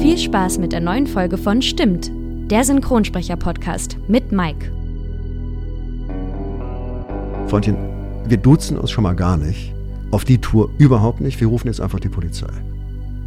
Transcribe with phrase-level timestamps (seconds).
[0.00, 2.12] Viel Spaß mit der neuen Folge von Stimmt,
[2.50, 4.70] der Synchronsprecher-Podcast mit Mike.
[7.48, 7.76] Freundchen,
[8.24, 9.74] wir duzen uns schon mal gar nicht.
[10.12, 11.40] Auf die Tour überhaupt nicht.
[11.40, 12.46] Wir rufen jetzt einfach die Polizei.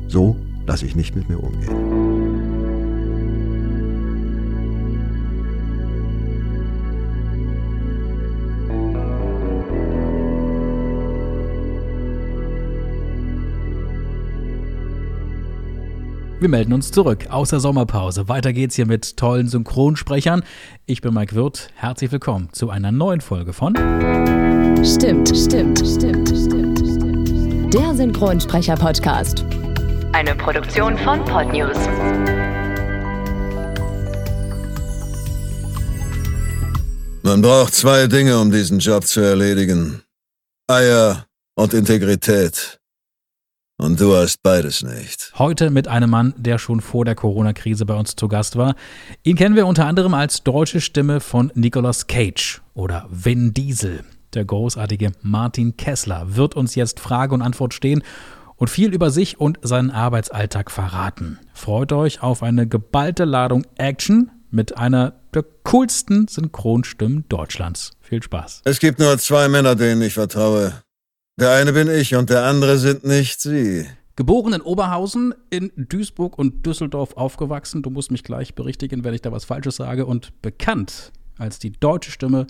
[0.07, 2.00] So lasse ich nicht mit mir umgehen.
[16.41, 18.27] Wir melden uns zurück aus der Sommerpause.
[18.27, 20.41] Weiter geht's hier mit tollen Synchronsprechern.
[20.87, 21.69] Ich bin Mike Wirth.
[21.75, 23.75] Herzlich willkommen zu einer neuen Folge von
[24.83, 27.71] Stimmt, stimmt, stimmt, stimmt, stimmt.
[27.71, 29.45] Der Synchronsprecher-Podcast.
[30.13, 31.77] Eine Produktion von Podnews.
[37.21, 40.01] Man braucht zwei Dinge, um diesen Job zu erledigen.
[40.67, 42.80] Eier und Integrität.
[43.81, 45.33] Und du hast beides nicht.
[45.39, 48.75] Heute mit einem Mann, der schon vor der Corona-Krise bei uns zu Gast war.
[49.23, 54.03] Ihn kennen wir unter anderem als deutsche Stimme von Nicolas Cage oder Vin Diesel.
[54.35, 58.03] Der großartige Martin Kessler wird uns jetzt Frage und Antwort stehen
[58.55, 61.39] und viel über sich und seinen Arbeitsalltag verraten.
[61.51, 67.93] Freut euch auf eine geballte Ladung Action mit einer der coolsten Synchronstimmen Deutschlands.
[67.99, 68.61] Viel Spaß.
[68.63, 70.71] Es gibt nur zwei Männer, denen ich vertraue.
[71.39, 73.85] Der eine bin ich und der andere sind nicht Sie.
[74.15, 77.81] Geboren in Oberhausen, in Duisburg und Düsseldorf aufgewachsen.
[77.81, 80.05] Du musst mich gleich berichtigen, wenn ich da was Falsches sage.
[80.05, 82.47] Und bekannt als die deutsche Stimme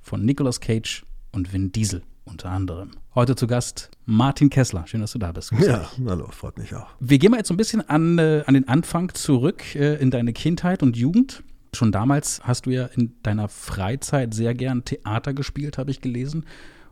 [0.00, 2.90] von Nicolas Cage und Vin Diesel unter anderem.
[3.14, 4.86] Heute zu Gast Martin Kessler.
[4.86, 5.50] Schön, dass du da bist.
[5.50, 6.06] Grüß Ja, dich.
[6.06, 6.88] hallo, freut mich auch.
[6.98, 10.10] Wir gehen mal jetzt so ein bisschen an, äh, an den Anfang zurück äh, in
[10.10, 11.42] deine Kindheit und Jugend.
[11.72, 16.44] Schon damals hast du ja in deiner Freizeit sehr gern Theater gespielt, habe ich gelesen.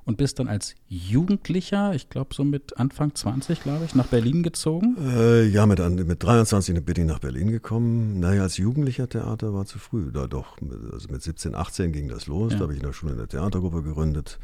[0.04, 4.42] Und bist dann als Jugendlicher, ich glaube so mit Anfang 20, glaube ich, nach Berlin
[4.42, 4.96] gezogen.
[5.00, 8.18] Äh, ja, mit, mit 23 bin ich nach Berlin gekommen.
[8.18, 10.10] Naja, als Jugendlicher Theater war zu früh.
[10.12, 12.52] Da doch, mit- also mit 17, 18 ging das los.
[12.52, 12.58] Ja.
[12.58, 14.40] Da habe ich in der Schule eine Theatergruppe gegründet.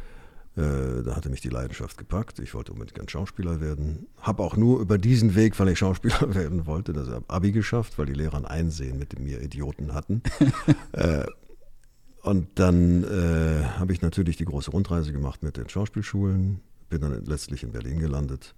[0.57, 2.39] Äh, da hatte mich die Leidenschaft gepackt.
[2.39, 4.07] Ich wollte unbedingt ein Schauspieler werden.
[4.21, 7.99] Habe auch nur über diesen Weg, weil ich Schauspieler werden wollte, das habe Abi geschafft,
[7.99, 10.23] weil die Lehrer ein Einsehen mit mir Idioten hatten.
[10.93, 11.25] äh,
[12.23, 17.25] und dann äh, habe ich natürlich die große Rundreise gemacht mit den Schauspielschulen, bin dann
[17.25, 18.55] letztlich in Berlin gelandet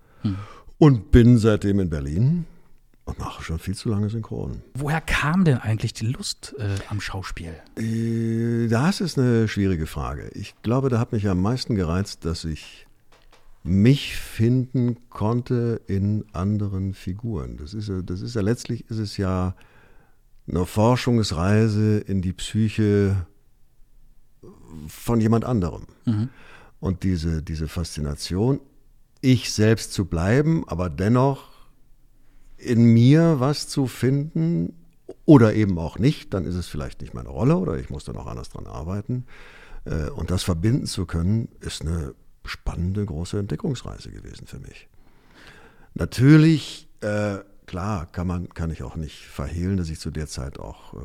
[0.78, 2.46] und bin seitdem in Berlin
[3.04, 4.62] und mache schon viel zu lange Synchron.
[4.74, 7.54] Woher kam denn eigentlich die Lust äh, am Schauspiel?
[7.76, 10.30] Äh, Das ist eine schwierige Frage.
[10.34, 12.86] Ich glaube, da hat mich am meisten gereizt, dass ich
[13.62, 17.56] mich finden konnte in anderen Figuren.
[17.58, 19.54] Das ist ja, das ist ja letztlich ist es ja
[20.48, 23.26] eine Forschungsreise in die Psyche
[24.88, 25.86] von jemand anderem.
[26.80, 28.60] Und diese, diese Faszination,
[29.20, 31.50] ich selbst zu bleiben, aber dennoch
[32.56, 34.74] in mir was zu finden
[35.24, 38.12] oder eben auch nicht, dann ist es vielleicht nicht meine Rolle oder ich muss da
[38.12, 39.26] noch anders dran arbeiten.
[39.84, 42.14] Äh, Und das verbinden zu können, ist eine
[42.44, 44.88] spannende, große Entdeckungsreise gewesen für mich.
[45.94, 50.58] Natürlich, äh, klar, kann, man, kann ich auch nicht verhehlen, dass ich zu der Zeit
[50.58, 50.98] auch äh,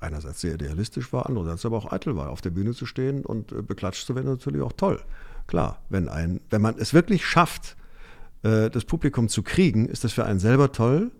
[0.00, 2.30] einerseits sehr idealistisch war, andererseits aber auch eitel war.
[2.30, 5.00] Auf der Bühne zu stehen und äh, beklatscht zu werden, natürlich auch toll.
[5.46, 7.76] Klar, wenn, ein, wenn man es wirklich schafft,
[8.42, 11.10] äh, das Publikum zu kriegen, ist das für einen selber toll,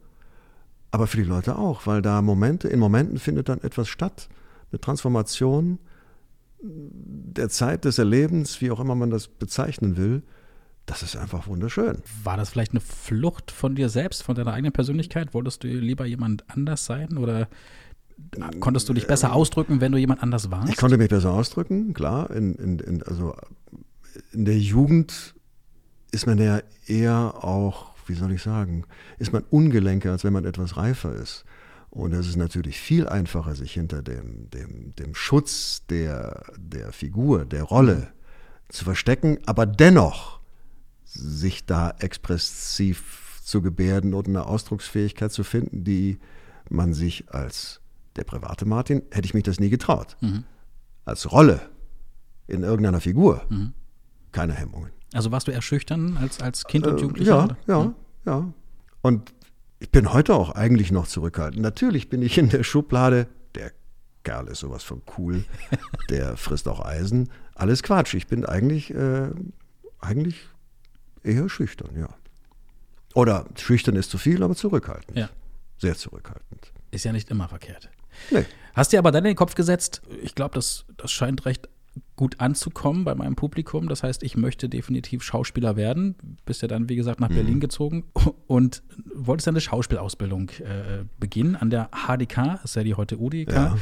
[0.91, 4.29] aber für die Leute auch, weil da Momente, in Momenten findet dann etwas statt,
[4.71, 5.79] eine Transformation
[6.63, 10.23] der Zeit des Erlebens, wie auch immer man das bezeichnen will,
[10.87, 12.03] das ist einfach wunderschön.
[12.23, 15.33] War das vielleicht eine Flucht von dir selbst, von deiner eigenen Persönlichkeit?
[15.33, 17.49] Wolltest du lieber jemand anders sein oder
[18.61, 20.69] konntest du dich besser ausdrücken, wenn du jemand anders warst?
[20.71, 22.31] Ich konnte mich besser ausdrücken, klar.
[22.31, 23.35] In, in, in, also
[24.33, 25.35] in der Jugend
[26.11, 28.85] ist man ja eher auch, wie soll ich sagen,
[29.19, 31.45] ist man ungelenker, als wenn man etwas reifer ist.
[31.91, 37.45] Und es ist natürlich viel einfacher, sich hinter dem, dem, dem Schutz der, der Figur,
[37.45, 38.09] der Rolle
[38.69, 40.41] zu verstecken, aber dennoch
[41.05, 46.19] sich da expressiv zu gebärden und eine Ausdrucksfähigkeit zu finden, die
[46.69, 47.81] man sich als
[48.17, 50.17] der private Martin, hätte ich mich das nie getraut.
[51.05, 51.61] Als Rolle
[52.47, 53.43] in irgendeiner Figur,
[54.33, 54.91] keine Hemmungen.
[55.13, 57.37] Also warst du eher schüchtern als, als Kind und Äh, Jugendlicher?
[57.37, 57.57] Ja, oder?
[57.67, 57.95] ja,
[58.27, 58.53] ja.
[59.03, 59.33] Und
[59.79, 61.63] ich bin heute auch eigentlich noch zurückhaltend.
[61.63, 63.71] Natürlich bin ich in der Schublade, der
[64.25, 65.45] Kerl ist sowas von cool,
[66.11, 67.29] der frisst auch Eisen.
[67.55, 68.15] Alles Quatsch.
[68.15, 69.31] Ich bin eigentlich, äh,
[70.01, 70.41] eigentlich
[71.23, 72.09] eher schüchtern, ja.
[73.15, 75.17] Oder schüchtern ist zu viel, aber zurückhaltend.
[75.17, 75.29] Ja.
[75.79, 76.73] Sehr zurückhaltend.
[76.91, 77.89] Ist ja nicht immer verkehrt.
[78.31, 78.45] Nee.
[78.75, 81.69] Hast dir aber dann in den Kopf gesetzt, ich glaube, das, das scheint recht
[82.17, 83.89] gut anzukommen bei meinem Publikum.
[83.89, 86.17] Das heißt, ich möchte definitiv Schauspieler werden.
[86.45, 87.35] Bist ja dann, wie gesagt, nach mhm.
[87.35, 88.05] Berlin gezogen
[88.47, 88.83] und
[89.15, 93.53] wolltest dann eine Schauspielausbildung äh, beginnen an der HDK, das ist ja die heute UDK.
[93.53, 93.79] Ja.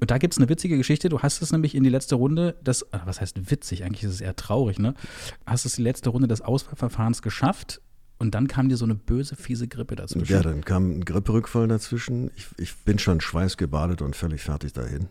[0.00, 1.08] Und da gibt es eine witzige Geschichte.
[1.08, 4.20] Du hast es nämlich in die letzte Runde des, was heißt witzig, eigentlich ist es
[4.20, 4.94] eher traurig, ne?
[5.44, 7.80] Hast es die letzte Runde des Auswahlverfahrens geschafft
[8.18, 10.32] und dann kam dir so eine böse, fiese Grippe dazwischen.
[10.32, 12.30] Ja, dann kam ein Gripperückfall dazwischen.
[12.36, 15.08] Ich, ich bin schon schweißgebadet und völlig fertig dahin.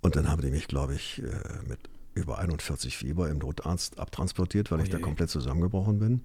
[0.00, 1.78] Und dann haben die mich, glaube ich, äh, mit
[2.14, 6.20] über 41 Fieber im Notarzt abtransportiert, weil oh ich da komplett zusammengebrochen bin.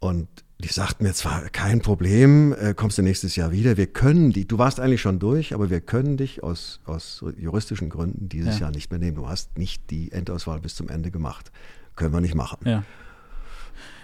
[0.00, 0.26] Und
[0.58, 3.76] die sagten mir zwar, kein Problem, äh, kommst du nächstes Jahr wieder.
[3.76, 7.88] Wir können die, du warst eigentlich schon durch, aber wir können dich aus, aus juristischen
[7.88, 8.62] Gründen dieses ja.
[8.62, 9.16] Jahr nicht mehr nehmen.
[9.16, 11.52] Du hast nicht die Endauswahl bis zum Ende gemacht.
[11.94, 12.58] Können wir nicht machen.
[12.64, 12.82] Ja.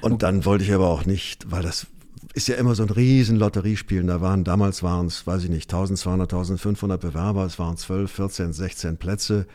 [0.00, 1.86] Und dann wollte ich aber auch nicht, weil das
[2.34, 4.06] ist ja immer so ein riesen Lotteriespielen.
[4.06, 8.52] Da waren, damals waren es, weiß ich nicht, 1200, 1500 Bewerber, es waren 12, 14,
[8.52, 9.46] 16 Plätze.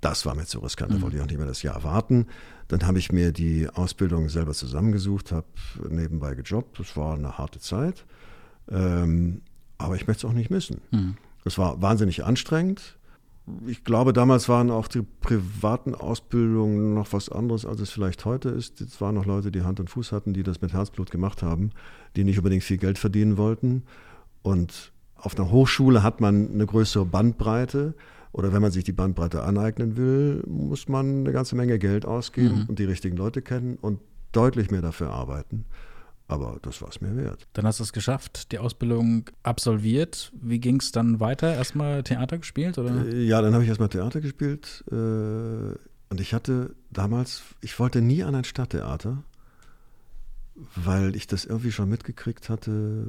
[0.00, 1.02] Das war mir zu riskant, da mhm.
[1.02, 2.26] wollte ich auch nicht mehr das Jahr warten.
[2.68, 5.46] Dann habe ich mir die Ausbildung selber zusammengesucht, habe
[5.88, 6.78] nebenbei gejobbt.
[6.80, 8.04] Das war eine harte Zeit.
[8.70, 9.42] Ähm,
[9.78, 10.80] aber ich möchte es auch nicht missen.
[10.90, 11.16] Mhm.
[11.44, 12.96] Es war wahnsinnig anstrengend
[13.66, 18.50] ich glaube, damals waren auch die privaten Ausbildungen noch was anderes, als es vielleicht heute
[18.50, 18.80] ist.
[18.80, 21.70] Es waren noch Leute, die Hand und Fuß hatten, die das mit Herzblut gemacht haben,
[22.14, 23.82] die nicht unbedingt viel Geld verdienen wollten.
[24.42, 27.94] Und auf einer Hochschule hat man eine größere Bandbreite.
[28.30, 32.60] Oder wenn man sich die Bandbreite aneignen will, muss man eine ganze Menge Geld ausgeben
[32.60, 32.66] mhm.
[32.68, 34.00] und die richtigen Leute kennen und
[34.30, 35.66] deutlich mehr dafür arbeiten.
[36.32, 37.46] Aber das war es mir wert.
[37.52, 40.32] Dann hast du es geschafft, die Ausbildung absolviert.
[40.40, 41.52] Wie ging es dann weiter?
[41.52, 42.78] Erstmal Theater gespielt?
[42.78, 43.04] Oder?
[43.06, 44.82] Äh, ja, dann habe ich erstmal Theater gespielt.
[44.90, 49.22] Äh, und ich hatte damals, ich wollte nie an ein Stadttheater,
[50.74, 53.08] weil ich das irgendwie schon mitgekriegt hatte.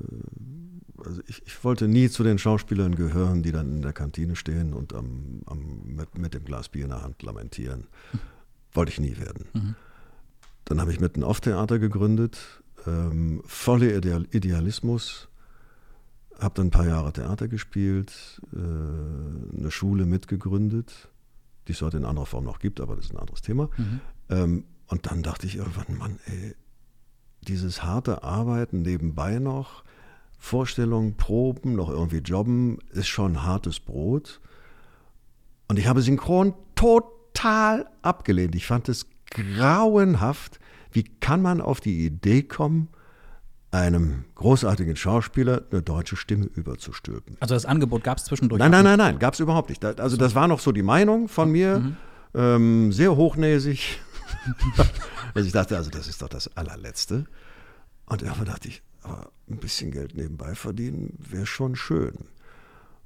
[0.98, 4.74] Also ich, ich wollte nie zu den Schauspielern gehören, die dann in der Kantine stehen
[4.74, 7.88] und am, am mit, mit, dem Glas Bier in der Hand lamentieren.
[8.74, 9.46] Wollte ich nie werden.
[9.54, 9.76] Mhm.
[10.66, 15.28] Dann habe ich mit einem Off-Theater gegründet ähm, voller Ideal Idealismus.
[16.40, 21.10] Habe dann ein paar Jahre Theater gespielt, äh, eine Schule mitgegründet,
[21.68, 23.70] die es heute in anderer Form noch gibt, aber das ist ein anderes Thema.
[23.78, 24.02] Mhm.
[24.30, 26.56] Ähm, und dann dachte ich irgendwann, Mann, ey,
[27.42, 29.84] dieses harte Arbeiten nebenbei noch,
[30.38, 34.42] Vorstellungen, Proben, noch irgendwie jobben, ist schon hartes Brot.
[35.68, 38.54] Und ich habe Synchron total abgelehnt.
[38.56, 40.60] Ich fand es grauenhaft,
[40.94, 42.90] wie kann man auf die Idee kommen,
[43.72, 47.38] einem großartigen Schauspieler eine deutsche Stimme überzustülpen?
[47.40, 48.60] Also das Angebot gab es zwischendurch?
[48.60, 49.84] Nein, nein, nein, nein, gab es überhaupt nicht.
[49.84, 51.98] Also das war noch so die Meinung von mir, mhm.
[52.36, 54.00] ähm, sehr hochnäsig.
[55.34, 57.26] also ich dachte, also das ist doch das allerletzte.
[58.06, 62.14] Und irgendwann dachte ich, aber ein bisschen Geld nebenbei verdienen wäre schon schön.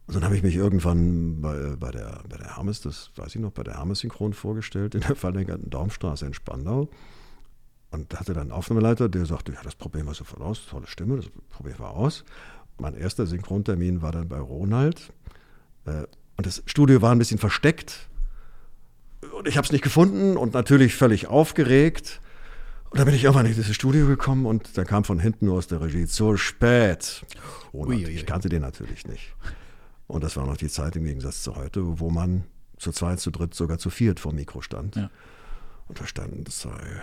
[0.07, 3.41] Und dann habe ich mich irgendwann bei, bei, der, bei der Hermes, das weiß ich
[3.41, 6.89] noch, bei der Hermes Synchron vorgestellt, in der verlängerten Daumstraße in Spandau.
[7.89, 11.17] Und hatte dann einen Aufnahmeleiter, der sagte, ja, das probieren wir sofort aus, tolle Stimme,
[11.17, 12.25] das probieren wir aus.
[12.79, 15.13] Mein erster Synchrontermin war dann bei Ronald.
[15.85, 16.03] Äh,
[16.35, 18.09] und das Studio war ein bisschen versteckt.
[19.37, 22.21] Und ich habe es nicht gefunden und natürlich völlig aufgeregt.
[22.89, 25.57] Und dann bin ich irgendwann in dieses Studio gekommen und da kam von hinten nur
[25.57, 27.25] aus der Regie, zu spät.
[27.73, 29.35] Ronald, ich kannte den natürlich nicht.
[30.07, 32.43] Und das war noch die Zeit im Gegensatz zu heute, wo man
[32.77, 34.95] zu zweit, zu dritt, sogar zu viert vor dem Mikro stand.
[34.95, 35.09] Ja.
[35.87, 37.01] Und da standen zwei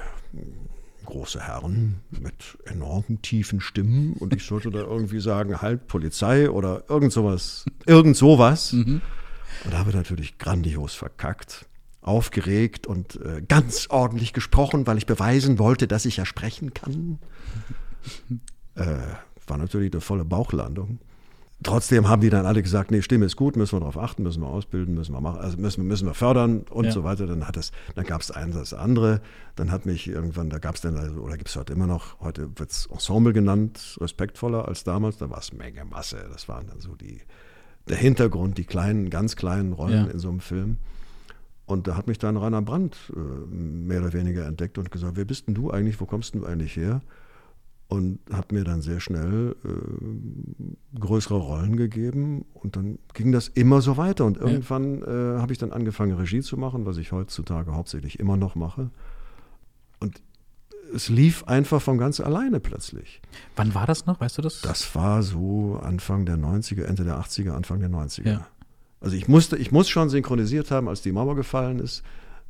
[1.05, 6.85] große Herren mit enormen tiefen Stimmen und ich sollte da irgendwie sagen, halt Polizei oder
[6.89, 8.73] irgend sowas, irgend sowas.
[8.73, 9.01] Mhm.
[9.65, 11.67] Und habe natürlich grandios verkackt,
[12.01, 17.19] aufgeregt und äh, ganz ordentlich gesprochen, weil ich beweisen wollte, dass ich ja sprechen kann.
[18.77, 18.97] Äh,
[19.47, 20.99] war natürlich eine volle Bauchlandung.
[21.65, 24.43] Trotzdem haben die dann alle gesagt, nee, Stimme ist gut, müssen wir darauf achten, müssen
[24.43, 26.93] wir ausbilden, müssen wir machen, also müssen, müssen wir fördern und ja.
[26.93, 27.27] so weiter.
[27.27, 29.23] Dann hat es, dann gab es ein das andere.
[29.57, 32.21] Dann hat mich irgendwann, da gab es dann, also, oder gibt es heute immer noch,
[32.21, 35.17] heute wird es Ensemble genannt, respektvoller als damals.
[35.17, 36.29] Da war es Menge Masse.
[36.31, 37.23] Das waren dann so die,
[37.89, 40.13] der Hintergrund, die kleinen, ganz kleinen Rollen ja.
[40.13, 40.77] in so einem Film.
[41.65, 45.25] Und da hat mich dann Rainer Brandt äh, mehr oder weniger entdeckt und gesagt, wer
[45.25, 47.01] bist denn du eigentlich, wo kommst du eigentlich her?
[47.89, 53.81] Und hat mir dann sehr schnell äh, größere Rollen gegeben und dann ging das immer
[53.83, 55.37] so weiter und irgendwann ja.
[55.37, 58.91] äh, habe ich dann angefangen Regie zu machen, was ich heutzutage hauptsächlich immer noch mache
[60.01, 60.23] und
[60.95, 63.21] es lief einfach von ganz alleine plötzlich.
[63.57, 64.61] Wann war das noch, weißt du das?
[64.61, 68.29] Das war so Anfang der 90er, Ende der 80er, Anfang der 90er.
[68.29, 68.47] Ja.
[69.01, 72.03] Also ich musste, ich muss schon synchronisiert haben, als die Mauer gefallen ist,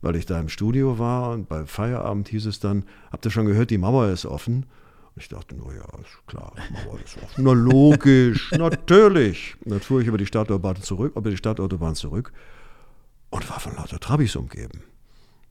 [0.03, 3.47] weil ich da im Studio war und bei Feierabend hieß es dann, habt ihr schon
[3.47, 4.67] gehört, die Mauer ist offen?
[5.17, 7.45] Ich dachte, na ja, ist klar, Mauer ist offen.
[7.45, 9.57] Na logisch, natürlich.
[9.65, 12.33] Dann fuhr ich über die Stadtautobahn zurück, über die Stadtautobahn zurück.
[13.31, 14.83] und war von lauter Trabis umgeben.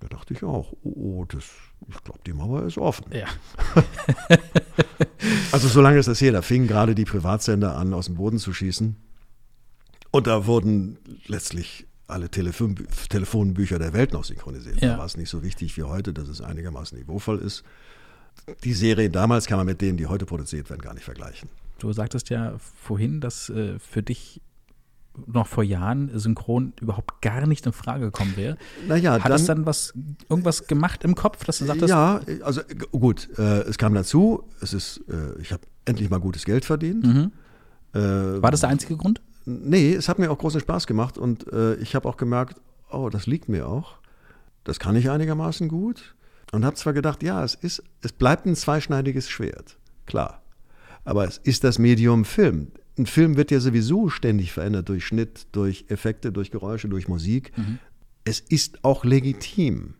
[0.01, 1.45] Da dachte ich auch, oh, oh das,
[1.87, 3.05] ich glaube, die Mauer ist offen.
[3.13, 3.27] Ja.
[5.53, 8.39] also so lange ist das her, da fingen gerade die Privatsender an, aus dem Boden
[8.39, 8.97] zu schießen.
[10.11, 12.75] Und da wurden letztlich alle Telefon
[13.09, 14.81] Telefonbücher der Welt noch synchronisiert.
[14.81, 14.93] Ja.
[14.93, 17.63] Da war es nicht so wichtig wie heute, dass es einigermaßen niveauvoll ist.
[18.63, 21.49] Die Serien damals kann man mit denen, die heute produziert werden, gar nicht vergleichen.
[21.79, 24.41] Du sagtest ja vorhin, dass äh, für dich
[25.27, 28.57] noch vor Jahren synchron überhaupt gar nicht in Frage gekommen wäre.
[28.87, 29.93] Naja, Hat dann, es dann was,
[30.29, 31.89] irgendwas gemacht im Kopf, dass du sagtest?
[31.89, 32.61] Ja, also
[32.91, 37.05] gut, äh, es kam dazu, es ist, äh, ich habe endlich mal gutes Geld verdient.
[37.05, 37.31] Mhm.
[37.93, 39.21] Äh, War das der einzige Grund?
[39.45, 42.59] Nee, es hat mir auch großen Spaß gemacht und äh, ich habe auch gemerkt,
[42.89, 43.95] oh, das liegt mir auch.
[44.63, 46.15] Das kann ich einigermaßen gut.
[46.53, 50.41] Und habe zwar gedacht, ja, es ist, es bleibt ein zweischneidiges Schwert, klar.
[51.03, 55.47] Aber es ist das Medium Film ein Film wird ja sowieso ständig verändert durch Schnitt,
[55.51, 57.51] durch Effekte, durch Geräusche, durch Musik.
[57.57, 57.79] Mhm.
[58.23, 59.95] Es ist auch legitim,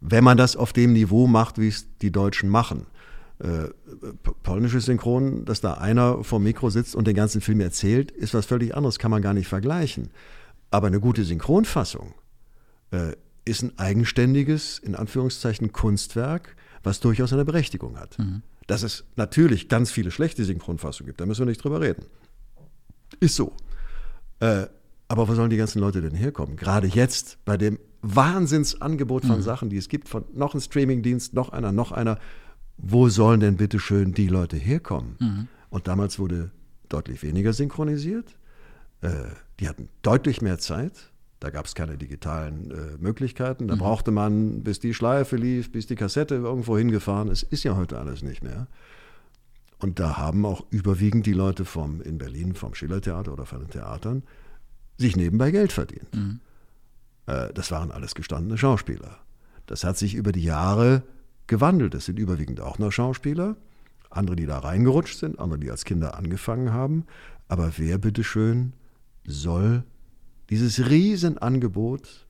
[0.00, 2.86] wenn man das auf dem Niveau macht, wie es die Deutschen machen.
[3.38, 3.68] Äh,
[4.42, 8.34] polnisches Synchron, dass da einer vor dem Mikro sitzt und den ganzen Film erzählt, ist
[8.34, 10.08] was völlig anderes, kann man gar nicht vergleichen.
[10.70, 12.14] Aber eine gute Synchronfassung
[12.90, 13.12] äh,
[13.46, 18.18] ist ein eigenständiges, in Anführungszeichen, Kunstwerk, was durchaus eine Berechtigung hat.
[18.18, 18.42] Mhm.
[18.66, 22.04] Dass es natürlich ganz viele schlechte Synchronfassungen gibt, da müssen wir nicht drüber reden.
[23.20, 23.52] Ist so.
[24.40, 24.66] Äh,
[25.08, 26.56] aber wo sollen die ganzen Leute denn herkommen?
[26.56, 29.42] Gerade jetzt bei dem Wahnsinnsangebot von mhm.
[29.42, 32.18] Sachen, die es gibt, von noch ein Streamingdienst, noch einer, noch einer.
[32.76, 35.16] Wo sollen denn bitte schön die Leute herkommen?
[35.20, 35.48] Mhm.
[35.70, 36.50] Und damals wurde
[36.88, 38.36] deutlich weniger synchronisiert.
[39.00, 39.10] Äh,
[39.60, 41.12] die hatten deutlich mehr Zeit.
[41.40, 43.68] Da gab es keine digitalen äh, Möglichkeiten.
[43.68, 43.80] Da mhm.
[43.80, 47.42] brauchte man, bis die Schleife lief, bis die Kassette irgendwo hingefahren ist.
[47.42, 48.68] Ist ja heute alles nicht mehr.
[49.78, 53.70] Und da haben auch überwiegend die Leute vom, in Berlin vom Schillertheater oder von den
[53.70, 54.22] Theatern
[54.96, 56.14] sich nebenbei Geld verdient.
[56.14, 56.40] Mhm.
[57.26, 59.18] Äh, das waren alles gestandene Schauspieler.
[59.66, 61.02] Das hat sich über die Jahre
[61.46, 61.94] gewandelt.
[61.94, 63.56] Es sind überwiegend auch noch Schauspieler.
[64.08, 67.04] Andere, die da reingerutscht sind, andere, die als Kinder angefangen haben.
[67.48, 68.72] Aber wer bitteschön
[69.26, 69.84] soll
[70.50, 72.26] dieses Riesenangebot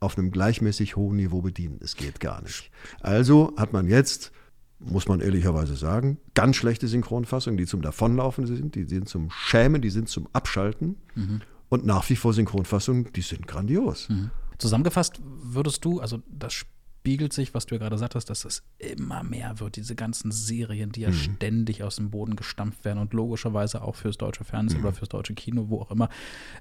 [0.00, 1.78] auf einem gleichmäßig hohen Niveau bedienen.
[1.82, 2.70] Es geht gar nicht.
[3.00, 4.32] Also hat man jetzt,
[4.78, 9.80] muss man ehrlicherweise sagen, ganz schlechte Synchronfassungen, die zum Davonlaufen sind, die sind zum Schämen,
[9.80, 10.96] die sind zum Abschalten.
[11.14, 11.40] Mhm.
[11.68, 14.08] Und nach wie vor Synchronfassungen, die sind grandios.
[14.08, 14.30] Mhm.
[14.58, 16.64] Zusammengefasst würdest du, also das
[17.04, 20.90] spiegelt sich, was du ja gerade sagtest, dass es immer mehr wird, diese ganzen Serien,
[20.90, 21.12] die ja mhm.
[21.12, 24.86] ständig aus dem Boden gestampft werden und logischerweise auch fürs deutsche Fernsehen mhm.
[24.86, 26.08] oder fürs deutsche Kino, wo auch immer,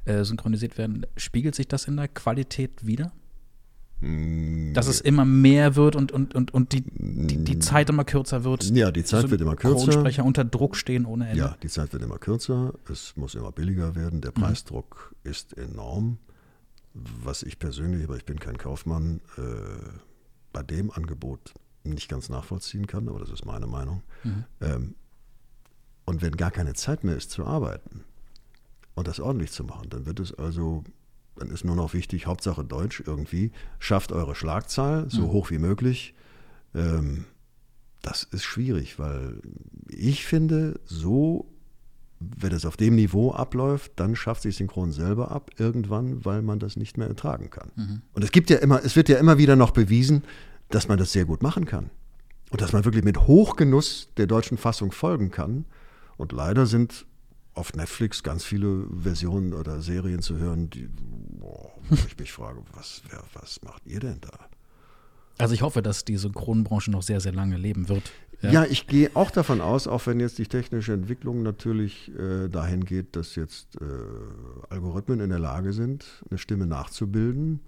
[0.04, 1.06] äh, synchronisiert werden.
[1.16, 3.14] Spiegelt sich das in der Qualität wieder?
[4.02, 8.04] Mm, dass es immer mehr wird und, und, und, und die, die, die, Zeit immer
[8.04, 8.70] kürzer wird.
[8.72, 9.80] Ja, die Zeit wird immer kürzer.
[9.80, 11.40] Synchronsprecher unter Druck stehen ohne Ende.
[11.40, 12.74] Ja, die Zeit wird immer kürzer.
[12.92, 14.20] Es muss immer billiger werden.
[14.20, 14.42] Der mhm.
[14.42, 15.32] Preisdruck mhm.
[15.32, 16.18] ist enorm.
[16.94, 19.42] Was ich persönlich, aber ich bin kein Kaufmann, äh,
[20.54, 24.04] bei dem Angebot nicht ganz nachvollziehen kann, aber das ist meine Meinung.
[24.24, 24.44] Mhm.
[24.62, 24.96] Ähm,
[26.06, 28.04] und wenn gar keine Zeit mehr ist zu arbeiten
[28.96, 30.84] und das ordentlich zu machen, dann wird es also,
[31.36, 35.32] dann ist nur noch wichtig, Hauptsache Deutsch irgendwie, schafft eure Schlagzahl so mhm.
[35.32, 36.14] hoch wie möglich.
[36.74, 37.26] Ähm,
[38.02, 39.42] das ist schwierig, weil
[39.88, 41.53] ich finde, so
[42.38, 46.60] wenn es auf dem Niveau abläuft, dann schafft sich Synchron selber ab irgendwann, weil man
[46.60, 47.72] das nicht mehr ertragen kann.
[47.76, 48.02] Mhm.
[48.14, 50.24] Und es gibt ja immer, es wird ja immer wieder noch bewiesen,
[50.70, 51.90] dass man das sehr gut machen kann.
[52.52, 55.66] Und dass man wirklich mit Hochgenuss der deutschen Fassung folgen kann.
[56.18, 57.06] Und leider sind
[57.56, 60.90] auf Netflix ganz viele Versionen oder Serien zu hören, die,
[61.40, 64.50] boah, wo ich mich frage, was, wer, was macht ihr denn da?
[65.38, 68.12] Also ich hoffe, dass die Synchronbranche noch sehr, sehr lange leben wird.
[68.42, 72.50] Ja, ja ich gehe auch davon aus, auch wenn jetzt die technische Entwicklung natürlich äh,
[72.50, 73.86] dahin geht, dass jetzt äh,
[74.70, 77.62] Algorithmen in der Lage sind, eine Stimme nachzubilden.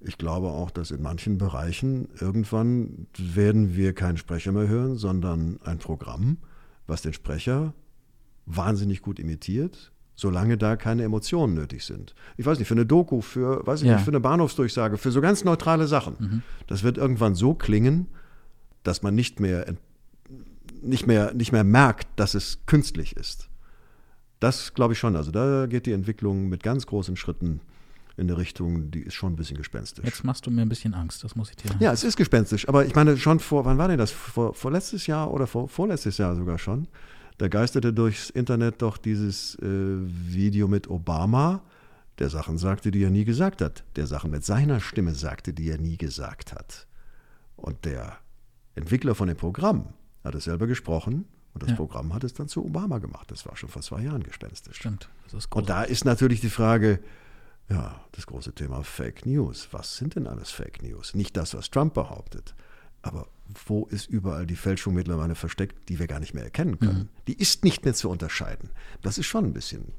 [0.00, 5.58] Ich glaube auch, dass in manchen Bereichen irgendwann werden wir keinen Sprecher mehr hören, sondern
[5.62, 6.38] ein Programm,
[6.86, 7.74] was den Sprecher
[8.46, 12.14] wahnsinnig gut imitiert solange da keine Emotionen nötig sind.
[12.36, 13.94] Ich weiß nicht, für eine Doku, für, weiß ich ja.
[13.94, 16.16] nicht, für eine Bahnhofsdurchsage, für so ganz neutrale Sachen.
[16.18, 16.42] Mhm.
[16.66, 18.06] Das wird irgendwann so klingen,
[18.82, 19.66] dass man nicht mehr,
[20.82, 23.48] nicht mehr, nicht mehr merkt, dass es künstlich ist.
[24.40, 25.16] Das glaube ich schon.
[25.16, 27.60] Also da geht die Entwicklung mit ganz großen Schritten
[28.16, 30.04] in eine Richtung, die ist schon ein bisschen gespenstisch.
[30.04, 31.70] Jetzt machst du mir ein bisschen Angst, das muss ich dir.
[31.78, 34.10] Ja, es ist gespenstisch, aber ich meine schon vor, wann war denn das?
[34.10, 36.86] Vor, vor letztes Jahr oder vor, vorletztes Jahr sogar schon
[37.40, 41.62] da geisterte durchs Internet doch dieses äh, Video mit Obama,
[42.18, 45.70] der Sachen sagte, die er nie gesagt hat, der Sachen mit seiner Stimme sagte, die
[45.70, 46.86] er nie gesagt hat.
[47.56, 48.18] Und der
[48.74, 51.76] Entwickler von dem Programm hat es selber gesprochen und das ja.
[51.76, 53.30] Programm hat es dann zu Obama gemacht.
[53.30, 54.76] Das war schon vor zwei Jahren gespenstisch.
[54.76, 55.08] Stimmt.
[55.50, 57.00] und da ist natürlich die Frage,
[57.70, 59.68] Ja, das große Thema Fake News.
[59.70, 61.14] Was sind denn alles Fake News?
[61.14, 62.54] Nicht das, was Trump behauptet.
[63.00, 63.28] Aber
[63.66, 66.98] wo ist überall die Fälschung mittlerweile versteckt, die wir gar nicht mehr erkennen können?
[66.98, 67.08] Mhm.
[67.26, 68.70] Die ist nicht mehr zu unterscheiden.
[69.02, 69.92] Das ist schon ein bisschen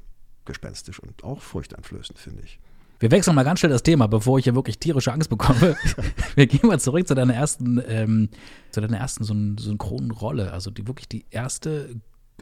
[0.44, 2.58] gespenstisch und auch furchteinflößend, finde ich.
[3.02, 5.76] Wir wechseln mal ganz schnell das Thema, bevor ich hier wirklich tierische Angst bekomme.
[6.36, 8.28] Wir gehen mal zurück zu deiner ersten, ähm,
[8.70, 9.24] zu deiner ersten
[9.58, 10.52] synchronen Rolle.
[10.52, 11.96] Also die wirklich die erste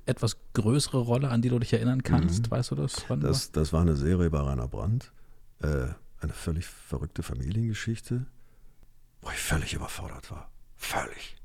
[0.04, 2.46] etwas größere Rolle, an die du dich erinnern kannst.
[2.46, 2.50] Mhm.
[2.50, 3.06] Weißt du das?
[3.20, 5.12] das, das war eine Serie bei Rainer Brandt.
[5.62, 5.88] Äh,
[6.20, 8.26] eine völlig verrückte Familiengeschichte,
[9.22, 10.50] wo ich völlig überfordert war.
[10.80, 11.36] Völlig.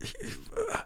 [0.00, 0.78] Ich, ich, äh,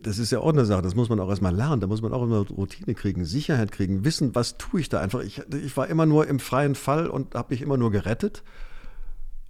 [0.00, 2.12] das ist ja auch eine Sache, das muss man auch erstmal lernen, da muss man
[2.12, 5.20] auch immer Routine kriegen, Sicherheit kriegen, wissen, was tue ich da einfach.
[5.20, 8.42] Ich, ich war immer nur im freien Fall und habe mich immer nur gerettet.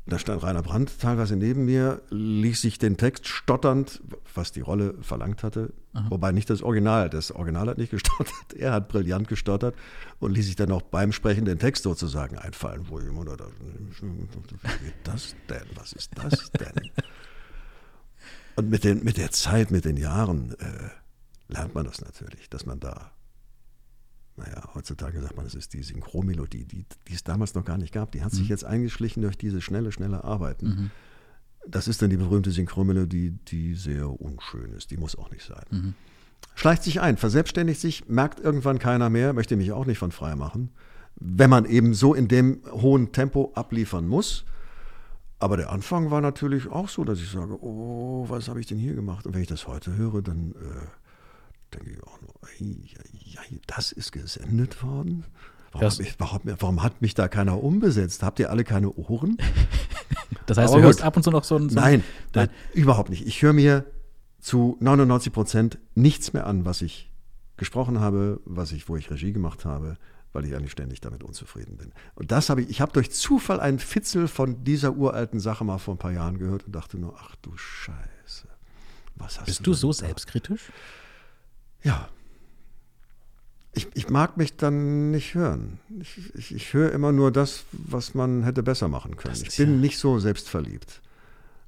[0.07, 4.03] Da stand Rainer Brandt teilweise neben mir, ließ sich den Text stotternd,
[4.35, 6.11] was die Rolle verlangt hatte, Aha.
[6.11, 9.75] wobei nicht das Original, das Original hat nicht gestottert, er hat brillant gestottert
[10.19, 13.47] und ließ sich dann auch beim Sprechen den Text sozusagen einfallen, wo ich immer dachte,
[14.03, 16.91] wie geht das denn, was ist das denn?
[18.57, 20.91] Und mit, den, mit der Zeit, mit den Jahren äh,
[21.49, 23.11] lernt man das natürlich, dass man da,
[24.37, 27.93] naja, heutzutage sagt man, das ist die Synchromelodie, die, die es damals noch gar nicht
[27.93, 28.13] gab.
[28.13, 28.37] Die hat mhm.
[28.37, 30.67] sich jetzt eingeschlichen durch diese schnelle, schnelle Arbeiten.
[30.67, 30.91] Mhm.
[31.67, 34.91] Das ist dann die berühmte Synchromelodie, die sehr unschön ist.
[34.91, 35.65] Die muss auch nicht sein.
[35.71, 35.95] Mhm.
[36.55, 40.37] Schleicht sich ein, verselbstständigt sich, merkt irgendwann keiner mehr, möchte mich auch nicht von frei
[40.37, 40.71] machen.
[41.17, 44.45] Wenn man eben so in dem hohen Tempo abliefern muss,
[45.45, 48.79] aber der Anfang war natürlich auch so, dass ich sage, oh, was habe ich denn
[48.79, 49.27] hier gemacht?
[49.27, 54.11] Und wenn ich das heute höre, dann äh, denke ich auch nur, ja, das ist
[54.13, 55.27] gesendet worden.
[55.73, 58.23] Warum, ich, warum, warum, hat mich da keiner umbesetzt?
[58.23, 59.37] Habt ihr alle keine Ohren?
[60.47, 61.69] das heißt, Aber du hörst ab und zu noch so ein.
[61.69, 62.03] So nein,
[62.35, 63.27] nein, überhaupt nicht.
[63.27, 63.85] Ich höre mir
[64.41, 67.13] zu 99 Prozent nichts mehr an, was ich
[67.59, 69.99] gesprochen habe, was ich, wo ich Regie gemacht habe
[70.35, 71.93] weil ich eigentlich ständig damit unzufrieden bin.
[72.17, 75.79] Und das habe ich, ich habe durch Zufall einen Fitzel von dieser uralten Sache mal
[75.79, 78.49] vor ein paar Jahren gehört und dachte nur, ach du Scheiße.
[79.15, 79.95] Was hast Bist du, du so da?
[79.95, 80.73] selbstkritisch?
[81.83, 82.09] Ja.
[83.75, 85.79] Ich, ich, mag mich dann nicht hören.
[86.01, 89.41] Ich, ich, ich höre immer nur das, was man hätte besser machen können.
[89.41, 89.77] Ich bin ja.
[89.77, 91.01] nicht so selbstverliebt.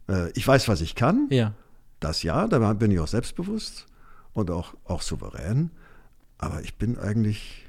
[0.09, 1.29] Äh, ich weiß, was ich kann.
[1.31, 1.55] Ja.
[2.00, 3.87] Das ja, da bin ich auch selbstbewusst
[4.35, 5.70] und auch, auch souverän.
[6.38, 7.65] Aber ich bin eigentlich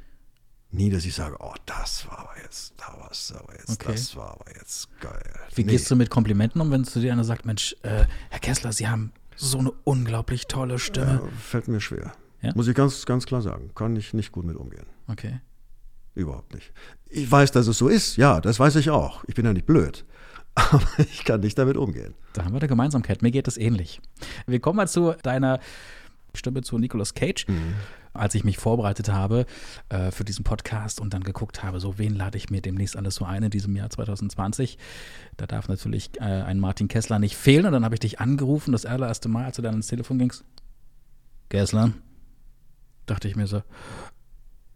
[0.71, 3.91] nie, dass ich sage, oh, das war aber jetzt, da war es aber jetzt, okay.
[3.91, 5.39] das war aber jetzt geil.
[5.56, 5.71] Wie nee.
[5.71, 8.88] gehst du mit Komplimenten um, wenn zu dir einer sagt, Mensch, äh, Herr Kessler, Sie
[8.88, 11.21] haben so eine unglaublich tolle Stimme?
[11.23, 12.13] Ja, fällt mir schwer.
[12.41, 12.51] Ja?
[12.56, 13.71] Muss ich ganz, ganz klar sagen.
[13.75, 14.86] Kann ich nicht gut mit umgehen.
[15.08, 15.39] Okay.
[16.15, 16.73] Überhaupt nicht.
[17.10, 19.23] Ich weiß, dass es so ist, ja, das weiß ich auch.
[19.27, 20.06] Ich bin ja nicht blöd.
[20.56, 22.15] Aber ich kann nicht damit umgehen.
[22.34, 23.21] Da haben wir eine Gemeinsamkeit.
[23.21, 24.01] Mir geht es ähnlich.
[24.47, 25.60] Wir kommen mal zu deiner
[26.33, 27.47] Stimme zu Nicolas Cage.
[27.47, 27.75] Mhm
[28.17, 29.45] als ich mich vorbereitet habe
[29.89, 33.15] äh, für diesen Podcast und dann geguckt habe, so wen lade ich mir demnächst alles
[33.15, 34.77] so ein in diesem Jahr 2020.
[35.37, 37.65] Da darf natürlich äh, ein Martin Kessler nicht fehlen.
[37.65, 40.43] Und dann habe ich dich angerufen, das allererste Mal, als du dann ins Telefon gingst.
[41.49, 41.91] Kessler,
[43.05, 43.61] dachte ich mir so,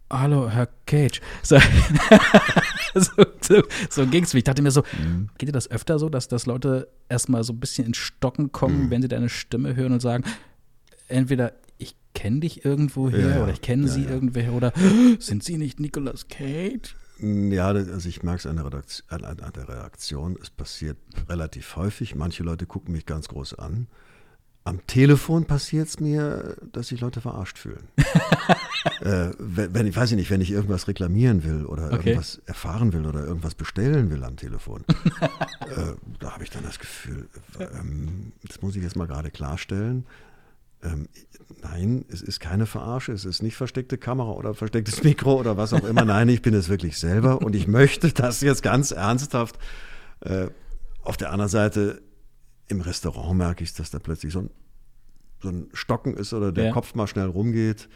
[0.09, 1.21] hallo, Herr Cage.
[2.93, 4.39] So, so, so, so ging es mir.
[4.39, 5.29] Ich dachte mir so, mhm.
[5.37, 8.87] geht dir das öfter so, dass, dass Leute erstmal so ein bisschen in Stocken kommen,
[8.87, 8.89] mhm.
[8.89, 10.25] wenn sie deine Stimme hören und sagen,
[11.11, 14.09] entweder ich kenne dich irgendwo her ja, oder ich kenne ja, sie ja.
[14.09, 14.73] irgendwoher oder
[15.19, 16.95] sind sie nicht Nicolas Cage?
[17.21, 20.37] Ja, also ich merke es an, an, der Reaktion.
[20.41, 20.97] Es passiert
[21.29, 22.15] relativ häufig.
[22.15, 23.87] Manche Leute gucken mich ganz groß an.
[24.63, 27.87] Am Telefon passiert es mir, dass sich Leute verarscht fühlen.
[29.01, 32.09] äh, wenn, ich weiß nicht, wenn ich irgendwas reklamieren will oder okay.
[32.09, 36.77] irgendwas erfahren will oder irgendwas bestellen will am Telefon, äh, da habe ich dann das
[36.77, 37.27] Gefühl,
[37.59, 40.05] ähm, das muss ich jetzt mal gerade klarstellen.
[40.83, 41.07] Ähm,
[41.61, 45.73] nein, es ist keine Verarsche, es ist nicht versteckte Kamera oder verstecktes Mikro oder was
[45.73, 46.05] auch immer.
[46.05, 49.59] Nein, ich bin es wirklich selber und ich möchte das jetzt ganz ernsthaft.
[50.21, 50.47] Äh,
[51.03, 52.01] auf der anderen Seite,
[52.67, 54.49] im Restaurant merke ich, dass da plötzlich so ein,
[55.41, 56.71] so ein Stocken ist oder der ja.
[56.71, 57.89] Kopf mal schnell rumgeht.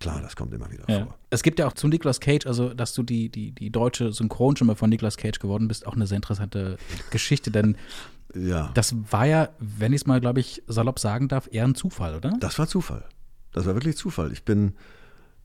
[0.00, 1.04] Klar, das kommt immer wieder ja.
[1.04, 1.18] vor.
[1.28, 4.74] Es gibt ja auch zu Nicolas Cage, also dass du die, die, die deutsche Synchronstimme
[4.74, 6.78] von Nicolas Cage geworden bist, auch eine sehr interessante
[7.10, 7.76] Geschichte, denn
[8.34, 8.70] ja.
[8.74, 12.14] Das war ja, wenn ich es mal, glaube ich, salopp sagen darf, eher ein Zufall,
[12.14, 12.36] oder?
[12.40, 13.04] Das war Zufall.
[13.52, 14.32] Das war wirklich Zufall.
[14.32, 14.74] Ich bin,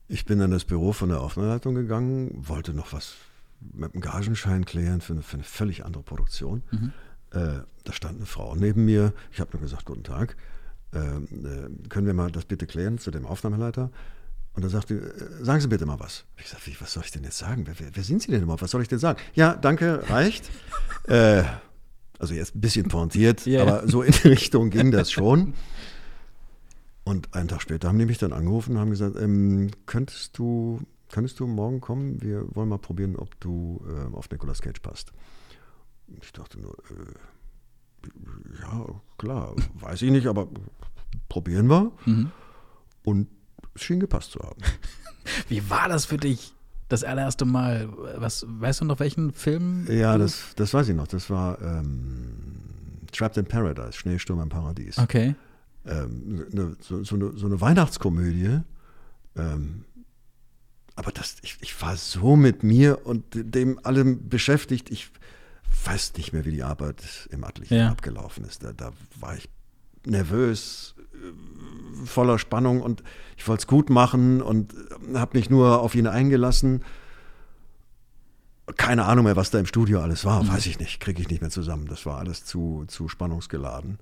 [0.08, 3.14] ich bin an das Büro von der Aufnahmeleitung gegangen, wollte noch was
[3.60, 6.62] mit dem Gagenschein klären für eine, für eine völlig andere Produktion.
[6.70, 6.92] Mhm.
[7.32, 9.12] Äh, da stand eine Frau neben mir.
[9.32, 10.36] Ich habe nur gesagt, guten Tag.
[10.92, 13.90] Äh, äh, können wir mal das bitte klären zu dem Aufnahmeleiter?
[14.54, 16.24] Und dann sagte, äh, sagen Sie bitte mal was.
[16.38, 17.66] Ich sagte, was soll ich denn jetzt sagen?
[17.66, 18.62] Wer, wer, wer sind Sie denn überhaupt?
[18.62, 19.18] Was soll ich denn sagen?
[19.34, 20.50] Ja, danke, reicht.
[21.08, 21.44] äh,
[22.18, 23.62] also jetzt ein bisschen pointiert, yeah.
[23.62, 25.54] aber so in die Richtung ging das schon.
[27.04, 30.80] Und einen Tag später haben die mich dann angerufen und haben gesagt, ähm, könntest du
[31.08, 32.20] könntest du morgen kommen?
[32.20, 35.12] Wir wollen mal probieren, ob du äh, auf Nicolas Cage passt.
[36.20, 38.10] Ich dachte nur, äh,
[38.60, 38.86] ja,
[39.18, 40.48] klar, weiß ich nicht, aber
[41.28, 41.92] probieren wir.
[42.04, 42.30] Mhm.
[43.04, 43.28] Und
[43.74, 44.60] es schien gepasst zu haben.
[45.48, 46.55] Wie war das für dich?
[46.88, 49.86] Das allererste Mal, was, weißt du noch welchen Film?
[49.90, 51.08] Ja, das, das weiß ich noch.
[51.08, 52.36] Das war ähm,
[53.12, 54.98] Trapped in Paradise, Schneesturm im Paradies.
[54.98, 55.34] Okay.
[55.84, 58.60] ähm, ne, so, so, eine, so eine Weihnachtskomödie.
[59.36, 59.84] Ähm,
[60.94, 65.10] aber das, ich, ich war so mit mir und dem allem beschäftigt, ich
[65.84, 67.90] weiß nicht mehr, wie die Arbeit im Atelier Ja.
[67.90, 68.62] abgelaufen ist.
[68.64, 69.48] Da, da war ich
[70.06, 70.94] nervös,
[72.04, 73.02] voller Spannung und
[73.36, 74.74] ich wollte es gut machen und
[75.14, 76.84] habe mich nur auf ihn eingelassen.
[78.76, 81.40] Keine Ahnung mehr, was da im Studio alles war, weiß ich nicht, kriege ich nicht
[81.40, 81.86] mehr zusammen.
[81.86, 83.98] Das war alles zu, zu spannungsgeladen.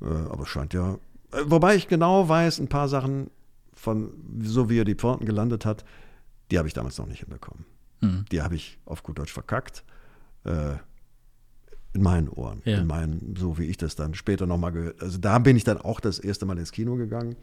[0.00, 0.94] Äh, aber es scheint ja.
[1.32, 3.30] Äh, wobei ich genau weiß, ein paar Sachen
[3.72, 5.84] von so wie er die Pforten gelandet hat,
[6.50, 7.64] die habe ich damals noch nicht hinbekommen.
[8.00, 8.24] Mhm.
[8.30, 9.84] Die habe ich auf gut Deutsch verkackt.
[10.44, 10.74] Äh,
[11.94, 12.60] in meinen Ohren.
[12.64, 12.78] Ja.
[12.78, 15.00] In meinen, so wie ich das dann später nochmal gehört.
[15.00, 17.36] Also da bin ich dann auch das erste Mal ins Kino gegangen,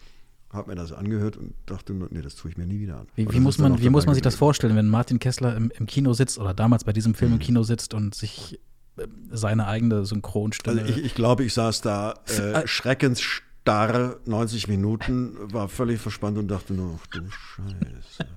[0.51, 3.07] habe mir das angehört und dachte, nee, das tue ich mir nie wieder an.
[3.15, 5.85] Wie, wie, muss man, wie muss man sich das vorstellen, wenn Martin Kessler im, im
[5.85, 8.59] Kino sitzt oder damals bei diesem Film im Kino sitzt und sich
[8.97, 10.81] äh, seine eigene Synchronstimme.
[10.81, 16.49] Also ich, ich glaube, ich saß da äh, schreckensstarr 90 Minuten, war völlig verspannt und
[16.49, 18.29] dachte nur, ach du Scheiße.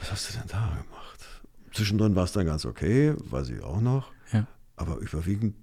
[0.00, 1.26] Was hast du denn da gemacht?
[1.72, 4.12] Zwischendrin war es dann ganz okay, weiß ich auch noch.
[4.32, 4.46] ja.
[4.80, 5.54] Aber überwiegend,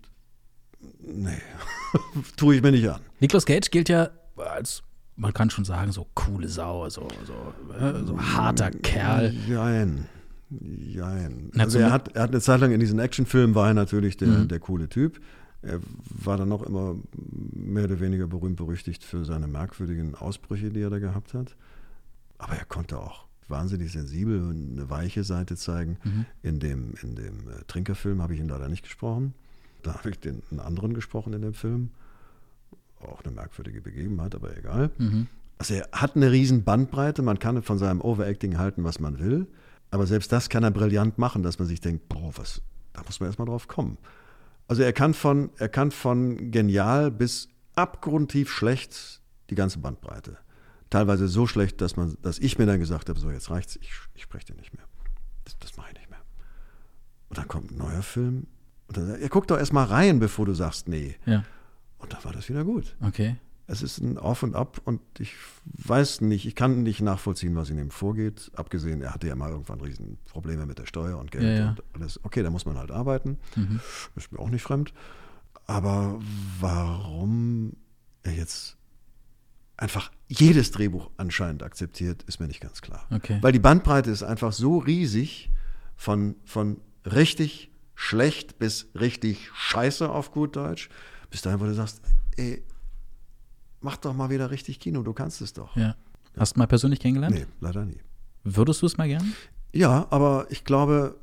[1.01, 1.41] nee,
[2.37, 3.01] tue ich mir nicht an.
[3.19, 4.83] Nicolas Cage gilt ja als,
[5.15, 9.33] man kann schon sagen, so coole Sau, so, so, äh, so harter Kerl.
[9.47, 10.07] Jein.
[10.51, 11.51] Jein.
[11.57, 14.27] Also er hat, er hat eine Zeit lang in diesen Actionfilmen war er natürlich der,
[14.27, 14.47] Mhm.
[14.47, 15.19] der coole Typ.
[15.63, 15.79] Er
[16.23, 20.91] war dann auch immer mehr oder weniger berühmt berüchtigt für seine merkwürdigen Ausbrüche, die er
[20.91, 21.55] da gehabt hat.
[22.37, 25.97] Aber er konnte auch wahnsinnig sensibel und eine weiche Seite zeigen.
[26.03, 26.25] Mhm.
[26.43, 29.33] In dem, in dem äh, Trinkerfilm habe ich ihn leider nicht gesprochen.
[29.83, 31.91] Da habe ich den einen anderen gesprochen in dem Film.
[32.99, 34.89] Auch eine merkwürdige Begebenheit, aber egal.
[34.97, 35.27] Mhm.
[35.57, 39.47] Also er hat eine riesen Bandbreite, man kann von seinem Overacting halten, was man will,
[39.89, 42.61] aber selbst das kann er brillant machen, dass man sich denkt, boah, was,
[42.93, 43.97] da muss man erstmal drauf kommen.
[44.67, 50.37] Also er kann von, er kann von genial bis abgrundtief schlecht die ganze Bandbreite.
[50.89, 53.91] Teilweise so schlecht, dass man, dass ich mir dann gesagt habe, so jetzt reicht's, ich,
[54.13, 54.85] ich spreche dir nicht mehr.
[55.43, 56.19] Das, das mache ich nicht mehr.
[57.29, 58.47] Und dann kommt ein neuer Film.
[58.87, 61.15] Und dann, ja, guck doch erst mal rein, bevor du sagst, nee.
[61.25, 61.43] Ja,
[61.97, 62.95] Und dann war das wieder gut.
[63.01, 63.35] okay.
[63.69, 65.33] Es ist ein Auf und Ab und ich
[65.65, 68.49] weiß nicht, ich kann nicht nachvollziehen, was in ihm vorgeht.
[68.55, 71.69] Abgesehen, er hatte ja mal irgendwann riesen Probleme mit der Steuer und Geld Ja, ja.
[71.71, 72.23] und alles.
[72.23, 73.37] Okay, da muss man halt arbeiten.
[73.57, 73.81] Mhm.
[74.15, 74.93] Ist mir auch nicht fremd.
[75.65, 76.17] Aber
[76.61, 77.73] warum
[78.23, 78.76] er jetzt
[79.77, 83.07] einfach jedes Drehbuch anscheinend akzeptiert, ist mir nicht ganz klar.
[83.11, 83.37] Okay.
[83.41, 85.51] Weil die Bandbreite ist einfach so riesig
[85.95, 90.89] von, von richtig schlecht bis richtig scheiße auf gut Deutsch,
[91.29, 92.01] bis dahin, wo du sagst,
[92.35, 92.63] ey,
[93.81, 95.75] mach doch mal wieder richtig Kino, du kannst es doch.
[95.75, 95.95] Ja.
[96.37, 97.35] Hast du mal persönlich kennengelernt?
[97.35, 97.99] Nee, leider nie.
[98.43, 99.33] Würdest du es mal gern?
[99.73, 101.17] Ja, aber ich glaube,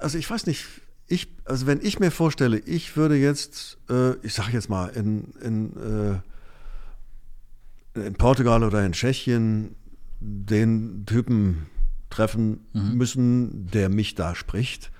[0.00, 0.66] also ich weiß nicht,
[1.08, 5.32] ich, also wenn ich mir vorstelle, ich würde jetzt, äh, ich sage jetzt mal, in,
[5.42, 6.20] in, äh,
[7.94, 9.74] in Portugal oder in Tschechien
[10.20, 11.66] den Typen
[12.10, 14.90] treffen müssen, der mich da spricht,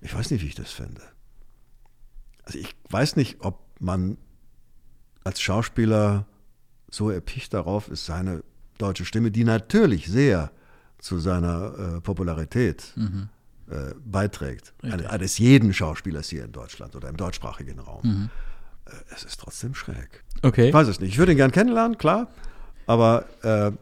[0.00, 1.02] ich weiß nicht, wie ich das fände.
[2.44, 4.16] Also ich weiß nicht, ob man
[5.24, 6.26] als Schauspieler
[6.90, 8.42] so erpicht darauf ist, seine
[8.78, 10.50] deutsche Stimme, die natürlich sehr
[10.98, 12.94] zu seiner äh, Popularität
[13.70, 18.02] äh, beiträgt, eine, eines jeden Schauspielers hier in Deutschland oder im deutschsprachigen Raum.
[18.04, 18.28] Äh,
[19.14, 20.24] es ist trotzdem schräg.
[20.42, 20.68] Okay.
[20.68, 21.10] Ich weiß es nicht.
[21.10, 22.28] Ich würde ihn gern kennenlernen, klar,
[22.86, 23.72] aber äh,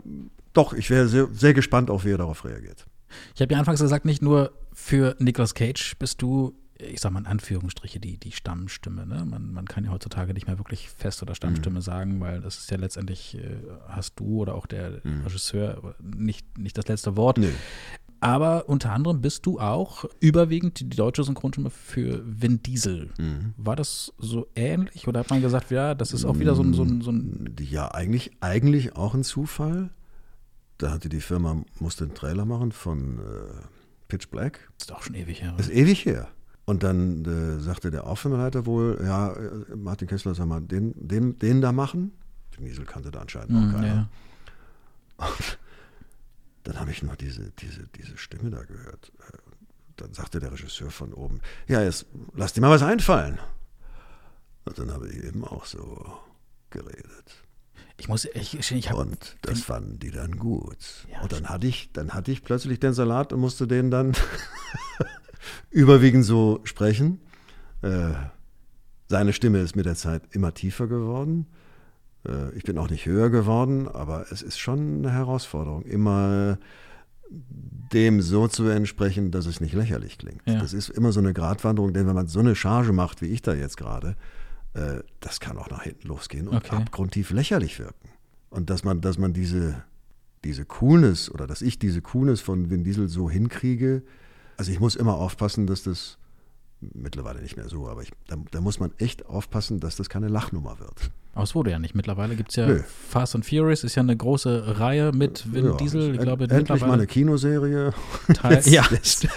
[0.53, 2.87] doch, ich wäre sehr, sehr gespannt, auch wie er darauf reagiert.
[3.35, 7.21] Ich habe ja anfangs gesagt, nicht nur für Nicolas Cage bist du, ich sag mal
[7.21, 9.07] in Anführungsstriche, die, die Stammstimme.
[9.07, 9.25] Ne?
[9.25, 12.71] Man, man kann ja heutzutage nicht mehr wirklich Fest- oder Stammstimme sagen, weil das ist
[12.71, 13.57] ja letztendlich, äh,
[13.89, 17.39] hast du oder auch der Regisseur nicht, nicht das letzte Wort.
[17.39, 17.53] Nee.
[18.27, 23.11] Aber unter anderem bist du auch überwiegend die deutsche Synchronstimme für Vin Diesel.
[23.57, 26.75] War das so ähnlich oder hat man gesagt, ja, das ist auch wieder so ein,
[26.75, 29.91] so ein, so ein Ja, eigentlich, eigentlich auch ein Zufall.
[30.79, 33.23] Da hatte die Firma, musste einen Trailer machen von äh,
[34.09, 34.71] Pitch Black.
[34.79, 35.55] ist auch schon ewig her.
[35.57, 36.29] Das ist ewig her.
[36.65, 41.39] Und dann äh, sagte der Aufnahmeleiter wohl, ja, äh, Martin Kessler, sag mal, den, den,
[41.39, 42.11] den da machen.
[42.59, 44.09] Den Diesel kannte da anscheinend noch Hm, keiner.
[45.19, 45.29] ja.
[46.67, 49.13] Dann habe ich noch diese, diese, diese Stimme da gehört.
[49.21, 49.39] Äh,
[49.95, 53.39] Dann sagte der Regisseur von oben, ja, jetzt lass dir mal was einfallen.
[54.65, 56.13] Und dann habe ich eben auch so
[56.71, 57.45] geredet.
[57.99, 61.07] Ich muss, ich, ich, ich hab, Und das fanden die dann gut.
[61.09, 64.15] Ja, und dann hatte ich, dann hatte ich plötzlich den Salat und musste den dann
[65.71, 67.21] überwiegend so sprechen.
[67.83, 68.11] Äh,
[69.09, 71.47] seine Stimme ist mit der Zeit immer tiefer geworden.
[72.27, 76.59] Äh, ich bin auch nicht höher geworden, aber es ist schon eine Herausforderung, immer
[77.93, 80.43] dem so zu entsprechen, dass es nicht lächerlich klingt.
[80.47, 80.61] Ja.
[80.61, 83.43] Das ist immer so eine Gratwanderung, denn wenn man so eine Charge macht, wie ich
[83.43, 84.17] da jetzt gerade,
[84.75, 86.77] äh, das kann auch nach hinten losgehen und Okay.
[86.77, 88.11] abgrundtief lächerlich wirken.
[88.51, 89.83] Und dass man, dass man diese,
[90.45, 94.03] diese Coolness oder dass ich diese Coolness von Vin Diesel so hinkriege,
[94.57, 96.19] also ich muss immer aufpassen, dass das
[96.81, 100.29] mittlerweile nicht mehr so, aber ich, da, da muss man echt aufpassen, dass das keine
[100.29, 101.11] Lachnummer wird.
[101.37, 101.95] Aber es wurde ja nicht.
[101.95, 102.81] Mittlerweile gibt es ja Nö.
[103.11, 106.15] Fast and Furious, ist ja eine große Reihe mit Vin Ja, Diesel.
[106.15, 107.93] Ich glaube, endlich mal eine Kinoserie.
[108.35, 109.29] Teil, Jetzt, ja, jetzt,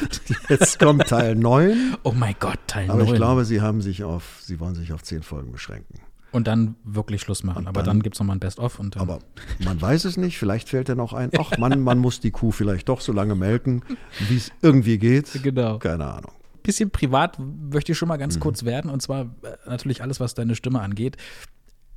[0.48, 1.98] jetzt kommt Teil 9.
[2.04, 3.18] Oh mein Gott, Teil Aber ich 9.
[3.18, 6.00] glaube, sie haben sich auf, sie wollen sich auf zehn Folgen beschränken.
[6.32, 7.60] Und dann wirklich Schluss machen.
[7.64, 8.80] Und Aber dann- dann, gibt es nochmal ein Best-of.
[8.96, 9.20] Aber
[9.60, 12.52] man weiß es nicht, vielleicht fällt dann auch ein, ach Mann, man muss die Kuh
[12.52, 13.82] vielleicht doch so lange melken,
[14.30, 15.44] wie es irgendwie geht.
[15.44, 15.80] Genau.
[15.80, 16.32] Keine Ahnung.
[16.64, 18.40] bisschen privat möchte ich schon mal ganz Mhm.
[18.42, 18.92] kurz werden.
[18.92, 19.28] Und zwar äh,
[19.68, 21.18] natürlich alles, was deine Stimme angeht.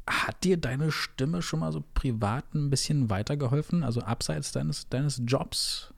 [0.06, 3.84] Hat dir deine Stimme schon mal so privat ein bisschen weitergeholfen?
[3.84, 5.92] Also abseits deines, deines Jobs?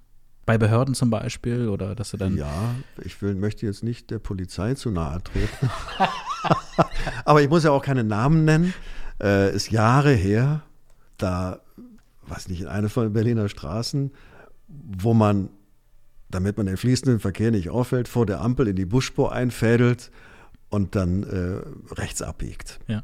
[0.46, 1.68] Bei Behörden zum Beispiel?
[1.68, 2.36] Oder dass du dann.
[2.36, 5.70] Ja, ich will, möchte jetzt nicht der Polizei zu nahe treten.
[7.24, 8.74] Aber ich muss ja auch keine Namen nennen.
[9.22, 10.62] Äh, ist Jahre her,
[11.16, 11.60] da,
[12.26, 14.10] weiß nicht, in einer von den Berliner Straßen,
[14.68, 15.48] wo man,
[16.28, 20.10] damit man den fließenden Verkehr nicht auffällt, vor der Ampel in die Busspur einfädelt
[20.68, 22.80] und dann äh, rechts abbiegt.
[22.86, 23.02] Ja.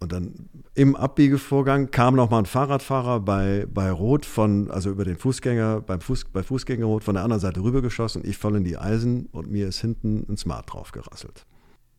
[0.00, 5.04] Und dann im Abbiegevorgang kam noch mal ein Fahrradfahrer bei, bei Rot von, also über
[5.04, 8.22] den Fußgänger, beim Fuß, bei Fußgängerrot von der anderen Seite rübergeschossen.
[8.24, 11.44] Ich voll in die Eisen und mir ist hinten ein Smart drauf gerasselt.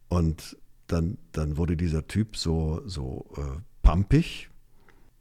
[0.10, 4.50] Und dann, dann wurde dieser Typ so, so äh, pumpig.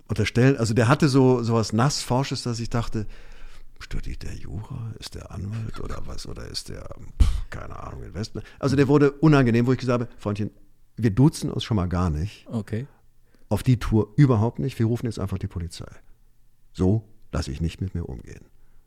[0.08, 3.06] Unterstellen, also der hatte so, so was nassforsches, dass ich dachte,
[3.78, 4.92] studiert der Jura?
[4.98, 6.26] Ist der Anwalt oder was?
[6.26, 6.88] Oder ist der,
[7.22, 8.46] pff, keine Ahnung, Investment?
[8.58, 10.50] Also der wurde unangenehm, wo ich gesagt habe, Freundchen,
[10.96, 12.46] wir duzen uns schon mal gar nicht.
[12.48, 12.86] Okay.
[13.48, 14.78] Auf die Tour überhaupt nicht.
[14.78, 15.90] Wir rufen jetzt einfach die Polizei.
[16.72, 18.44] So lasse ich nicht mit mir umgehen.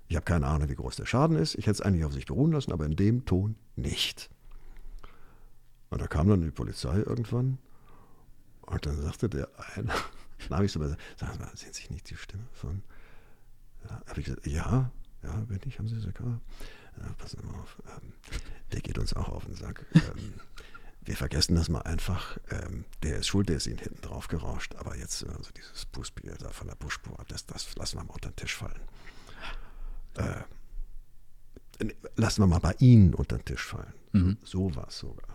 [0.07, 1.55] Ich habe keine Ahnung, wie groß der Schaden ist.
[1.55, 4.29] Ich hätte es eigentlich auf sich beruhen lassen, aber in dem Ton nicht.
[5.89, 7.57] Und da kam dann die Polizei irgendwann
[8.61, 9.87] und dann sagte der eine,
[10.49, 12.83] dann habe ich so gesagt, sagen Sie mal, sehen Sie nicht die Stimme von?
[13.83, 14.91] Ja, habe ich gesagt, ja,
[15.23, 16.39] ja, bin ich, haben Sie gesagt, ja.
[17.01, 18.13] ja passen Sie mal auf, ähm,
[18.71, 19.85] der geht uns auch auf den Sack.
[19.93, 20.33] Ähm,
[21.05, 22.37] wir vergessen das mal einfach.
[22.49, 24.75] Ähm, der ist schuld, der ist Ihnen hinten drauf gerauscht.
[24.77, 28.29] Aber jetzt, also dieses Bußbier da von der Busspur, das, das lassen wir mal unter
[28.29, 28.79] den Tisch fallen.
[30.17, 30.43] Äh,
[32.15, 33.93] lassen wir mal bei Ihnen unter den Tisch fallen.
[34.13, 34.37] Mhm.
[34.43, 35.27] So, so war es sogar.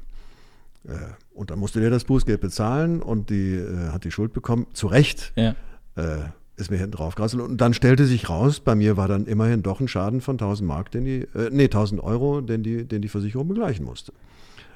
[0.84, 4.66] Äh, und dann musste der das Bußgeld bezahlen und die äh, hat die Schuld bekommen.
[4.72, 5.54] Zu Recht Ja.
[5.96, 7.42] äh, ist mir hinten drauf gerasselt.
[7.42, 10.66] Und dann stellte sich raus, bei mir war dann immerhin doch ein Schaden von 1000
[10.66, 14.12] Mark, den die, äh, nee, 1000 Euro, den die, den die Versicherung begleichen musste.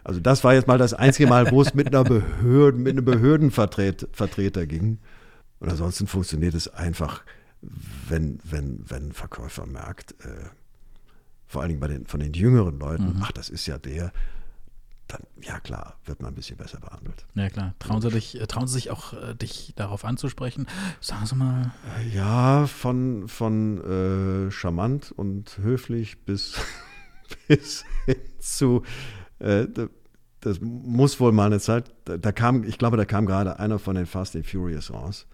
[0.04, 3.04] Also das war jetzt mal das einzige Mal, wo es mit einer Behörde, mit einem
[3.04, 4.98] Behördenvertreter Vertreter ging.
[5.60, 7.22] Und ansonsten funktioniert es einfach,
[8.08, 10.48] wenn, wenn, wenn ein Verkäufer merkt, äh,
[11.46, 14.10] vor allen Dingen bei den, von den jüngeren Leuten, ach, das ist ja der,
[15.06, 17.26] dann, ja klar, wird man ein bisschen besser behandelt.
[17.34, 17.74] Ja, klar.
[17.78, 20.66] Trauen Sie, dich, äh, trauen Sie sich auch, äh, dich darauf anzusprechen?
[21.00, 21.72] Sagen Sie mal.
[22.12, 26.54] Ja, von, von äh, charmant und höflich bis,
[27.48, 28.82] bis hin zu,
[29.42, 29.88] äh, da-
[30.40, 33.78] das muss wohl mal eine Zeit, da, da kam, ich glaube, da kam gerade einer
[33.78, 35.26] von den Fast and Furious raus.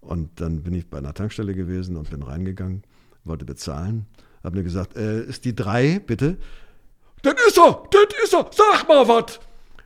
[0.00, 2.82] Und dann bin ich bei einer Tankstelle gewesen und bin reingegangen,
[3.22, 4.06] wollte bezahlen,
[4.42, 6.38] habe mir gesagt, äh, ist die drei, bitte?
[7.22, 9.38] Das ist er, das ist er, sag mal was!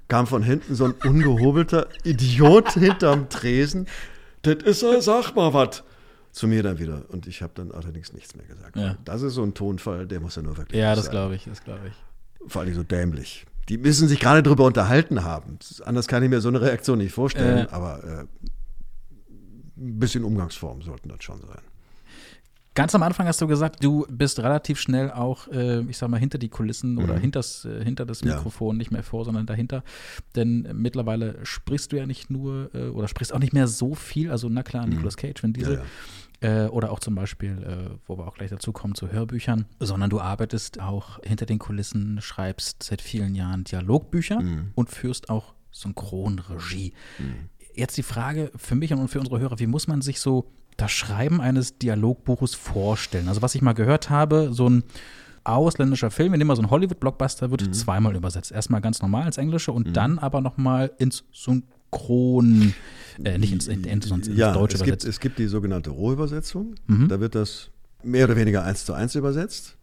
[0.08, 3.86] Kam von hinten so ein ungehobelter Idiot hinterm Tresen.
[4.40, 5.82] Das ist er, sag mal was!
[6.32, 7.02] Zu mir dann wieder.
[7.08, 8.76] Und ich habe dann allerdings nichts mehr gesagt.
[8.76, 8.96] Ja.
[9.04, 11.62] Das ist so ein Tonfall, der muss ja nur wirklich Ja, das glaube ich, das
[11.62, 11.94] glaube ich.
[12.46, 13.44] Vor allem so dämlich.
[13.68, 15.58] Die müssen sich gerade drüber unterhalten haben.
[15.84, 17.70] Anders kann ich mir so eine Reaktion nicht vorstellen, Äh.
[17.70, 18.24] aber äh,
[19.78, 21.60] ein bisschen Umgangsform sollten das schon sein.
[22.74, 26.20] Ganz am Anfang hast du gesagt, du bist relativ schnell auch, äh, ich sag mal,
[26.20, 28.28] hinter die Kulissen oder hinters, äh, hinter das Mhm.
[28.28, 28.36] Ja.
[28.36, 29.82] Mikrofon, nicht mehr vor, sondern dahinter.
[30.34, 34.30] Denn mittlerweile sprichst du ja nicht nur äh, oder sprichst auch nicht mehr so viel.
[34.30, 35.76] Also, na klar, Nicolas Cage, Vin Diesel.
[35.76, 35.80] Mhm.
[35.80, 35.86] Ja,
[36.40, 40.10] Äh, oder auch zum Beispiel, äh, wo wir auch gleich dazu kommen, zu Hörbüchern, sondern
[40.10, 44.70] du arbeitest auch hinter den Kulissen, schreibst seit vielen Jahren Dialogbücher Mhm.
[44.74, 46.92] und führst auch Synchronregie.
[47.74, 50.90] Jetzt die Frage für mich und für unsere Hörer, wie muss man sich so das
[50.92, 53.28] Schreiben eines Dialogbuches vorstellen?
[53.28, 54.84] Also was ich mal gehört habe, so ein
[55.44, 58.50] ausländischer Film, in dem mal so ein Hollywood-Blockbuster wird zweimal übersetzt.
[58.50, 62.74] Erstmal ganz normal ins Englische und dann aber nochmal ins Syn synchron,
[63.24, 66.74] äh, nicht ins, ins, ins, ins ja, Deutsche es gibt, es gibt die sogenannte Rohübersetzung.
[66.86, 67.08] Mhm.
[67.08, 67.70] Da wird das
[68.02, 69.76] mehr oder weniger eins zu eins übersetzt.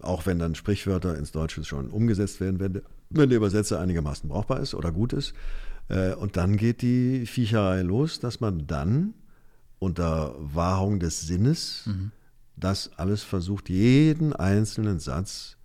[0.00, 4.60] Auch wenn dann Sprichwörter ins Deutsche schon umgesetzt werden, wenn, wenn der Übersetzer einigermaßen brauchbar
[4.60, 5.34] ist oder gut ist.
[5.88, 9.14] Äh, Und dann geht die Viecherei los, dass man dann
[9.78, 11.88] unter Wahrung des Sinnes
[12.56, 15.56] das alles versucht, jeden einzelnen Satz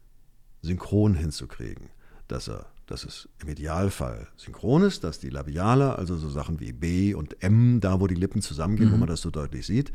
[0.62, 1.90] synchron hinzukriegen.
[2.28, 6.72] Dass, er, dass es im Idealfall synchron ist, dass die Labiale, also so Sachen wie
[6.74, 9.92] B und M, da wo die Lippen zusammengehen, wo man das so deutlich sieht,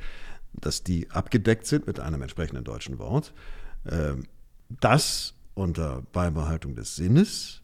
[0.52, 3.32] dass die abgedeckt sind mit einem entsprechenden deutschen Wort.
[3.88, 4.24] Ähm,
[4.80, 7.60] Das unter Beibehaltung des Sinnes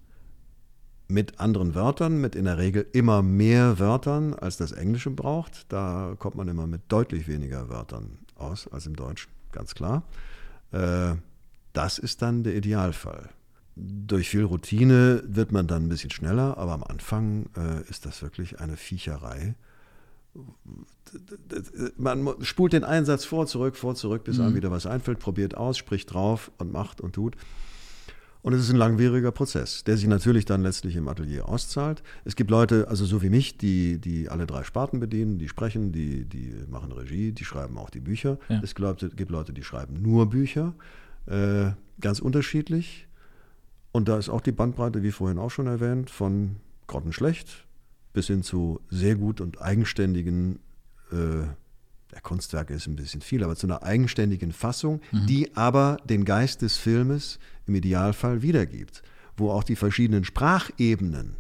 [1.08, 5.72] mit anderen Wörtern, mit in der Regel immer mehr Wörtern, als das Englische braucht.
[5.72, 10.02] Da kommt man immer mit deutlich weniger Wörtern aus als im Deutschen, ganz klar.
[10.72, 11.14] Äh,
[11.72, 13.28] Das ist dann der Idealfall.
[13.78, 18.22] Durch viel Routine wird man dann ein bisschen schneller, aber am Anfang äh, ist das
[18.22, 19.54] wirklich eine Viecherei.
[21.96, 25.76] Man spult den Einsatz vor, zurück, vor, zurück, bis einem wieder was einfällt, probiert aus,
[25.76, 27.36] spricht drauf und macht und tut.
[28.46, 32.02] Und es ist ein langwieriger Prozess, der sich natürlich dann letztlich im Atelier auszahlt.
[32.24, 35.90] Es gibt Leute, also so wie mich, die, die alle drei Sparten bedienen, die sprechen,
[35.90, 38.38] die, die machen Regie, die schreiben auch die Bücher.
[38.48, 38.60] Ja.
[38.62, 40.74] Es gibt Leute, gibt Leute, die schreiben nur Bücher,
[41.26, 43.05] äh, ganz unterschiedlich.
[43.96, 46.56] Und da ist auch die Bandbreite, wie vorhin auch schon erwähnt, von
[46.86, 47.64] grottenschlecht
[48.12, 50.58] bis hin zu sehr gut und eigenständigen,
[51.12, 51.46] äh,
[52.12, 56.60] der Kunstwerke ist ein bisschen viel, aber zu einer eigenständigen Fassung, die aber den Geist
[56.60, 59.02] des Filmes im Idealfall wiedergibt,
[59.38, 61.36] wo auch die verschiedenen Sprachebenen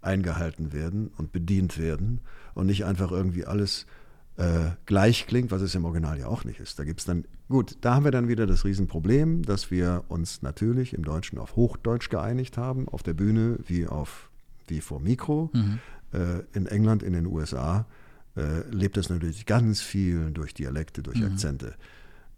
[0.00, 2.22] eingehalten werden und bedient werden
[2.54, 3.86] und nicht einfach irgendwie alles
[4.38, 6.78] äh, gleich klingt, was es im Original ja auch nicht ist.
[6.78, 10.42] Da gibt es dann, gut, da haben wir dann wieder das Riesenproblem, dass wir uns
[10.42, 14.30] natürlich im Deutschen auf Hochdeutsch geeinigt haben, auf der Bühne wie auf
[14.68, 15.50] wie vor Mikro.
[16.12, 17.86] Äh, in England, in den USA
[18.36, 21.74] äh, lebt das natürlich ganz viel durch Dialekte, durch Akzente.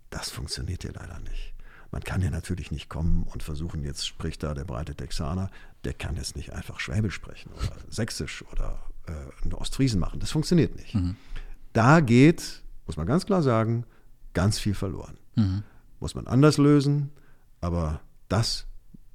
[0.08, 1.52] Das funktioniert hier leider nicht.
[1.92, 5.50] Man kann ja natürlich nicht kommen und versuchen, jetzt spricht da der breite Texaner,
[5.84, 10.20] der kann jetzt nicht einfach Schwäbisch sprechen oder Sächsisch oder äh, einen Ostfriesen machen.
[10.20, 10.94] Das funktioniert nicht.
[11.72, 13.84] Da geht, muss man ganz klar sagen,
[14.34, 15.16] ganz viel verloren.
[16.00, 17.10] Muss man anders lösen,
[17.60, 18.66] aber das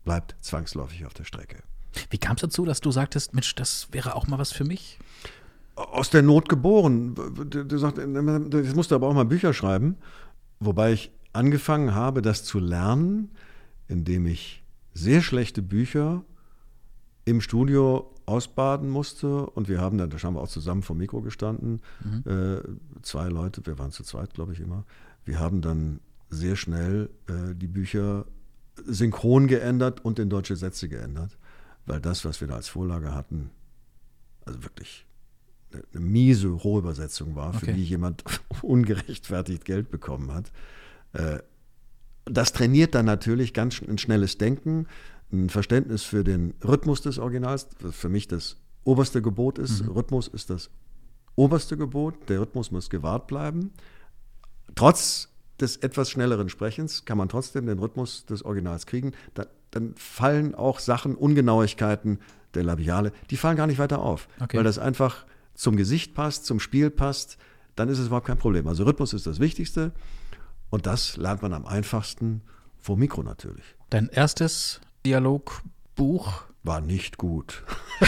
[0.03, 1.61] bleibt zwangsläufig auf der Strecke.
[2.09, 4.99] Wie kam es dazu, dass du sagtest, Mensch, das wäre auch mal was für mich?
[5.75, 7.15] aus der Not geboren.
[7.15, 9.97] Der sagt, jetzt musst du aber auch mal Bücher schreiben.
[10.59, 13.31] Wobei ich angefangen habe, das zu lernen,
[13.87, 14.63] indem ich
[14.93, 16.23] sehr schlechte Bücher
[17.25, 19.45] im Studio ausbaden musste.
[19.47, 21.81] Und wir haben dann, da haben wir auch zusammen vor dem Mikro gestanden,
[22.25, 22.57] äh,
[23.01, 24.85] zwei Leute, wir waren zu zweit, glaube ich, immer.
[25.25, 28.25] Wir haben dann sehr schnell äh, die Bücher
[28.85, 31.37] synchron geändert und in deutsche Sätze geändert,
[31.85, 33.51] weil das, was wir da als Vorlage hatten,
[34.45, 35.05] also wirklich
[35.71, 37.73] eine, eine miese Rohübersetzung war, für Okay.
[37.73, 38.23] die jemand
[38.61, 40.51] ungerechtfertigt Geld bekommen hat.
[41.13, 41.39] Äh,
[42.25, 44.87] das trainiert dann natürlich ganz ein schnelles Denken,
[45.31, 49.83] ein Verständnis für den Rhythmus des Originals, was für mich das oberste Gebot ist.
[49.87, 50.69] Rhythmus ist das
[51.35, 52.29] oberste Gebot.
[52.29, 53.71] Der Rhythmus muss gewahrt bleiben.
[54.75, 59.13] Trotz des etwas schnelleren Sprechens kann man trotzdem den Rhythmus des Originals kriegen.
[59.33, 62.19] Da, dann fallen auch Sachen, Ungenauigkeiten
[62.53, 64.57] der Labiale, die fallen gar nicht weiter auf, Okay.
[64.57, 67.37] weil das einfach zum Gesicht passt, zum Spiel passt.
[67.75, 68.67] Dann ist es überhaupt kein Problem.
[68.67, 69.91] Also Rhythmus ist das Wichtigste
[70.69, 72.41] und das lernt man am einfachsten
[72.77, 73.63] vor Mikro natürlich.
[73.89, 77.63] Dein erstes Dialogbuch, War nicht gut.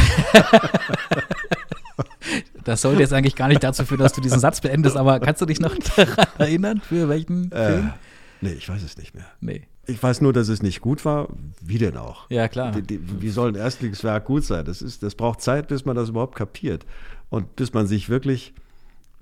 [2.64, 5.42] das sollte jetzt eigentlich gar nicht dazu führen, dass du diesen Satz beendest, aber kannst
[5.42, 7.94] du dich noch daran erinnern, für welchen Äh, Film?
[8.42, 9.26] nee, ich weiß es nicht mehr.
[9.40, 9.68] Nee.
[9.90, 11.30] Ich weiß nur, dass es nicht gut war.
[11.62, 12.30] Wie denn auch?
[12.30, 12.74] Ja, klar.
[12.74, 14.66] Die, die, wie soll ein Erstlingswerk gut sein?
[14.66, 16.86] Das, ist, das braucht Zeit, bis man das überhaupt kapiert.
[17.30, 18.54] Und bis man sich wirklich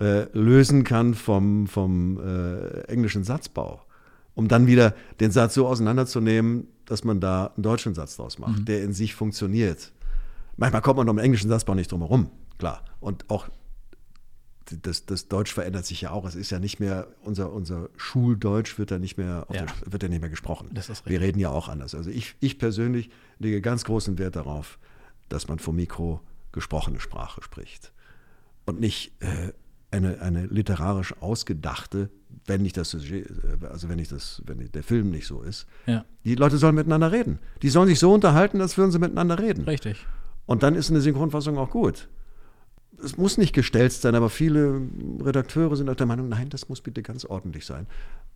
[0.00, 3.80] äh, lösen kann vom, vom äh, englischen Satzbau.
[4.34, 8.66] Um dann wieder den Satz so auseinanderzunehmen, dass man da einen deutschen Satz draus macht,
[8.66, 9.92] der in sich funktioniert.
[10.56, 12.82] Manchmal kommt man um den englischen Satzbau nicht drum herum, klar.
[13.00, 13.48] Und auch
[14.82, 16.24] das, das Deutsch verändert sich ja auch.
[16.24, 19.64] Es ist ja nicht mehr, unser, unser Schuldeutsch wird ja nicht mehr, Ja.
[19.64, 20.70] Der, wird ja nicht mehr gesprochen.
[21.04, 21.94] Wir reden ja auch anders.
[21.94, 24.78] Also ich, ich persönlich lege ganz großen Wert darauf,
[25.28, 26.20] dass man vom Mikro
[26.52, 27.92] gesprochene Sprache spricht.
[28.64, 29.52] Und nicht äh,
[29.90, 32.10] eine, eine literarisch ausgedachte,
[32.46, 33.26] wenn nicht das Sujet,
[33.62, 35.66] äh, also wenn nicht das, wenn der Film nicht so ist.
[35.86, 37.38] Ja, Die Leute sollen miteinander reden.
[37.62, 39.64] Die sollen sich so unterhalten, als würden sie miteinander reden.
[39.64, 40.06] richtig.
[40.46, 42.08] Und dann ist eine Synchronfassung auch gut.
[43.02, 44.80] Es muss nicht gestelzt sein, aber viele
[45.20, 47.86] Redakteure sind auch der Meinung, nein, das muss bitte ganz ordentlich sein.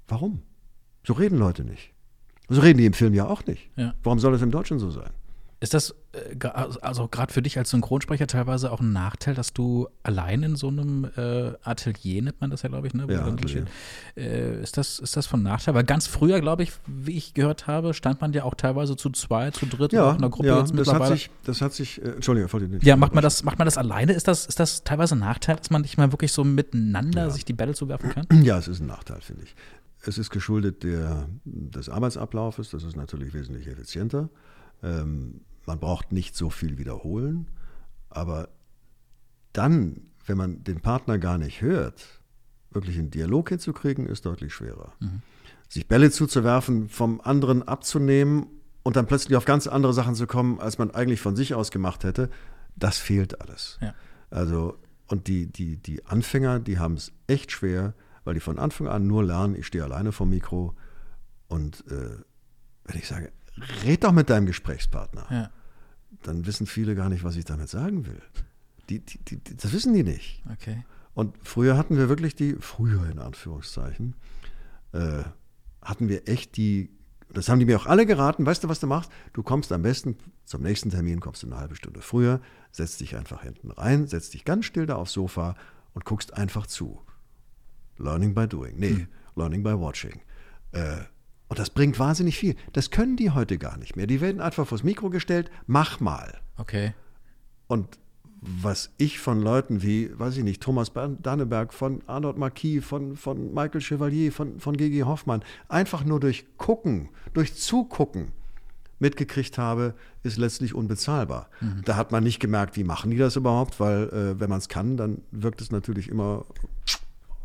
[0.08, 0.42] Warum?
[1.06, 1.92] So reden Leute nicht.
[2.48, 3.70] So reden die im Film ja auch nicht.
[3.76, 3.94] Ja.
[4.02, 5.10] Warum soll das im Deutschen so sein?
[5.62, 6.48] Ist das äh,
[6.80, 10.68] also gerade für dich als Synchronsprecher teilweise auch ein Nachteil, dass du allein in so
[10.68, 13.06] einem äh, Atelier, nennt man das ja, glaube ich, ne?
[13.10, 13.66] Ja, Atelier.
[14.16, 15.74] Äh, ist, das, ist das von Nachteil?
[15.74, 19.10] Weil ganz früher, glaube ich, wie ich gehört habe, stand man ja auch teilweise zu
[19.10, 21.14] zwei, zu dritt ja, in einer Gruppe ja, jetzt das hat mittlerweile.
[21.16, 24.14] sich, das hat sich, äh, Entschuldigung, ja, macht man, das, macht man das alleine?
[24.14, 27.30] Ist das, ist das teilweise ein Nachteil, dass man nicht mal wirklich so miteinander Ja.
[27.30, 28.26] sich die Bälle zuwerfen kann?
[28.42, 29.54] Ja, es ist ein Nachteil, finde ich.
[30.06, 34.30] Es ist geschuldet der, des Arbeitsablaufes, das ist natürlich wesentlich effizienter.
[34.82, 37.46] Ähm, man braucht nicht so viel wiederholen,
[38.08, 38.48] aber
[39.52, 42.04] dann, wenn man den Partner gar nicht hört,
[42.72, 44.92] wirklich einen Dialog hinzukriegen, ist deutlich schwerer.
[45.68, 48.48] Sich Bälle zuzuwerfen, vom anderen abzunehmen
[48.82, 51.70] und dann plötzlich auf ganz andere Sachen zu kommen, als man eigentlich von sich aus
[51.70, 52.30] gemacht hätte,
[52.74, 53.78] das fehlt alles.
[53.80, 53.94] Ja.
[54.30, 57.94] Also, und die, die, die Anfänger, die haben es echt schwer,
[58.24, 60.74] weil die von Anfang an nur lernen, ich stehe alleine vom Mikro
[61.46, 62.16] und äh,
[62.86, 63.30] wenn ich sage,
[63.84, 65.50] red doch mit deinem Gesprächspartner, Ja,
[66.22, 68.20] dann wissen viele gar nicht, was ich damit sagen will.
[68.88, 70.42] Die, die, die, das wissen die nicht.
[70.52, 70.84] okay.
[71.14, 74.14] Und früher hatten wir wirklich die, früher in Anführungszeichen,
[74.92, 75.22] äh,
[75.82, 76.90] hatten wir echt die,
[77.32, 79.10] das haben die mir auch alle geraten, weißt du, was du machst?
[79.32, 82.40] Du kommst am besten zum nächsten Termin, kommst du eine halbe Stunde früher,
[82.70, 85.56] setzt dich einfach hinten rein, setzt dich ganz still da aufs Sofa
[85.94, 87.00] und guckst einfach zu.
[87.98, 88.76] Learning by doing.
[88.78, 89.06] Nee,
[89.36, 90.20] learning by watching.
[90.72, 91.02] Äh,
[91.50, 92.54] und das bringt wahnsinnig viel.
[92.72, 94.06] Das können die heute gar nicht mehr.
[94.06, 96.38] Die werden einfach vors Mikro gestellt, mach mal.
[96.56, 96.94] Okay.
[97.66, 97.98] Und
[98.40, 103.52] was ich von Leuten wie, weiß ich nicht, Thomas Danneberg, von Arnold Marquis, von, von
[103.52, 108.28] Michael Chevalier, von, von Gigi Hoffmann, einfach nur durch Gucken, durch Zugucken
[109.00, 111.50] mitgekriegt habe, ist letztlich unbezahlbar.
[111.84, 114.68] Da hat man nicht gemerkt, wie machen die das überhaupt, weil äh, wenn man es
[114.68, 116.44] kann, dann wirkt es natürlich immer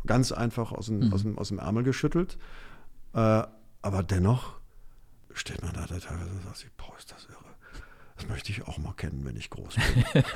[0.06, 2.38] ganz einfach aus dem, aus dem, aus dem Ärmel geschüttelt.
[3.14, 3.42] Äh,
[3.86, 4.54] aber dennoch
[5.32, 7.36] steht man da teilweise und sagt sich, boah, ist das irre.
[8.16, 10.24] Das möchte ich auch mal kennen, wenn ich groß bin.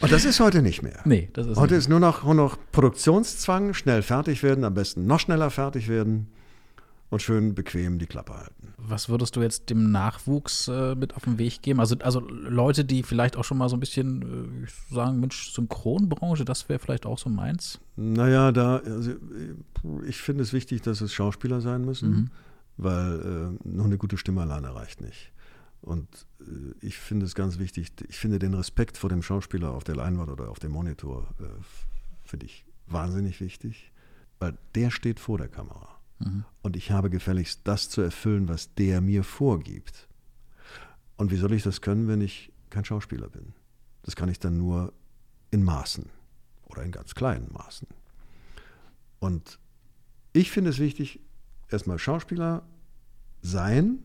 [0.00, 1.00] und das ist heute nicht mehr.
[1.04, 4.72] Nee, das ist Heute nicht- ist nur noch, nur noch Produktionszwang, schnell fertig werden, am
[4.74, 6.32] besten noch schneller fertig werden
[7.10, 8.74] und schön bequem die Klappe halten.
[8.76, 11.80] Was würdest du jetzt dem Nachwuchs äh, mit auf den Weg geben?
[11.80, 16.44] Also, also Leute, die vielleicht auch schon mal so ein bisschen äh, sagen, Mensch, Synchronbranche,
[16.44, 17.78] das wäre vielleicht auch so meins.
[17.96, 19.12] Naja, da, also,
[20.06, 22.30] ich finde es wichtig, dass es Schauspieler sein müssen,
[22.76, 25.32] weil äh, nur eine gute Stimme alleine reicht nicht.
[25.84, 26.08] Und
[26.40, 29.96] äh, ich finde es ganz wichtig, ich finde den Respekt vor dem Schauspieler auf der
[29.96, 31.44] Leinwand oder auf dem Monitor, äh,
[32.24, 33.92] finde ich wahnsinnig wichtig,
[34.38, 35.93] weil der steht vor der Kamera.
[36.62, 40.08] Und ich habe gefälligst das zu erfüllen, was der mir vorgibt.
[41.16, 43.52] Und wie soll ich das können, wenn ich kein Schauspieler bin?
[44.02, 44.92] Das kann ich dann nur
[45.50, 46.08] in Maßen
[46.64, 47.86] oder in ganz kleinen Maßen.
[49.20, 49.58] Und
[50.32, 51.20] ich finde es wichtig,
[51.70, 52.62] erstmal Schauspieler
[53.42, 54.02] sein,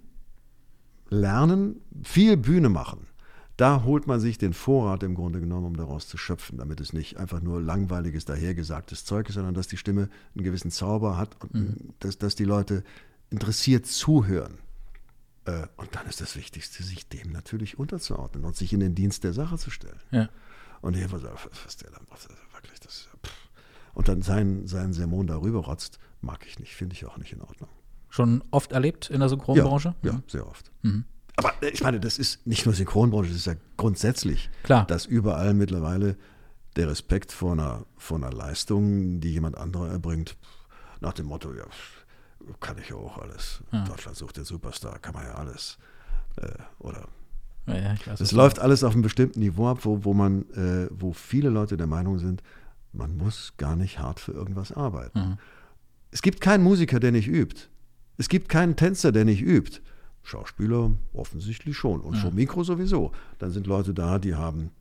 [1.09, 3.07] lernen, viel Bühne machen.
[3.60, 6.93] Da holt man sich den Vorrat im Grunde genommen, um daraus zu schöpfen, damit es
[6.93, 11.36] nicht einfach nur langweiliges, dahergesagtes Zeug ist, sondern dass die Stimme einen gewissen Zauber hat
[11.43, 12.84] und dass, dass die Leute
[13.30, 14.60] interessiert zuhören.
[15.43, 19.26] Äh, Und dann ist das Wichtigste, sich dem natürlich unterzuordnen und sich in den Dienst
[19.26, 19.99] der Sache zu stellen.
[20.12, 20.30] Ja.
[20.82, 22.93] Und ich habe gesagt, was der da macht, das ist wirklich das.
[22.95, 23.49] ist ja, pff.
[23.93, 27.41] Und dann seinen, seinen Sermon darüber rotzt, mag ich nicht, finde ich auch nicht in
[27.41, 27.70] Ordnung.
[28.07, 29.95] Schon oft erlebt in der Synchronbranche?
[30.01, 30.72] Ja, ja sehr oft.
[31.40, 34.86] Aber äh, ich meine, das ist nicht nur Synchronbranche, das ist ja grundsätzlich, Klar.
[34.86, 36.16] dass überall mittlerweile
[36.76, 40.38] der Respekt vor einer, vor einer Leistung, die jemand anderer erbringt,
[41.02, 41.66] nach dem Motto, ja,
[42.60, 43.62] kann ich ja auch alles.
[43.72, 45.78] Deutschland sucht den Superstar, kann man ja alles.
[46.38, 46.48] Äh,
[46.80, 47.08] oder
[47.68, 50.88] Ja, ja, weiß, es läuft alles auf einem bestimmten Niveau ab, wo, wo man, äh,
[50.92, 52.44] wo viele Leute der Meinung sind,
[52.92, 55.38] man muss gar nicht hart für irgendwas arbeiten.
[56.12, 57.70] Es gibt keinen Musiker, der nicht übt.
[58.18, 59.80] Es gibt keinen Tänzer, der nicht übt.
[60.24, 63.11] Schauspieler offensichtlich schon und vor Mikro sowieso.
[63.39, 64.72] Dann sind Leute da, die haben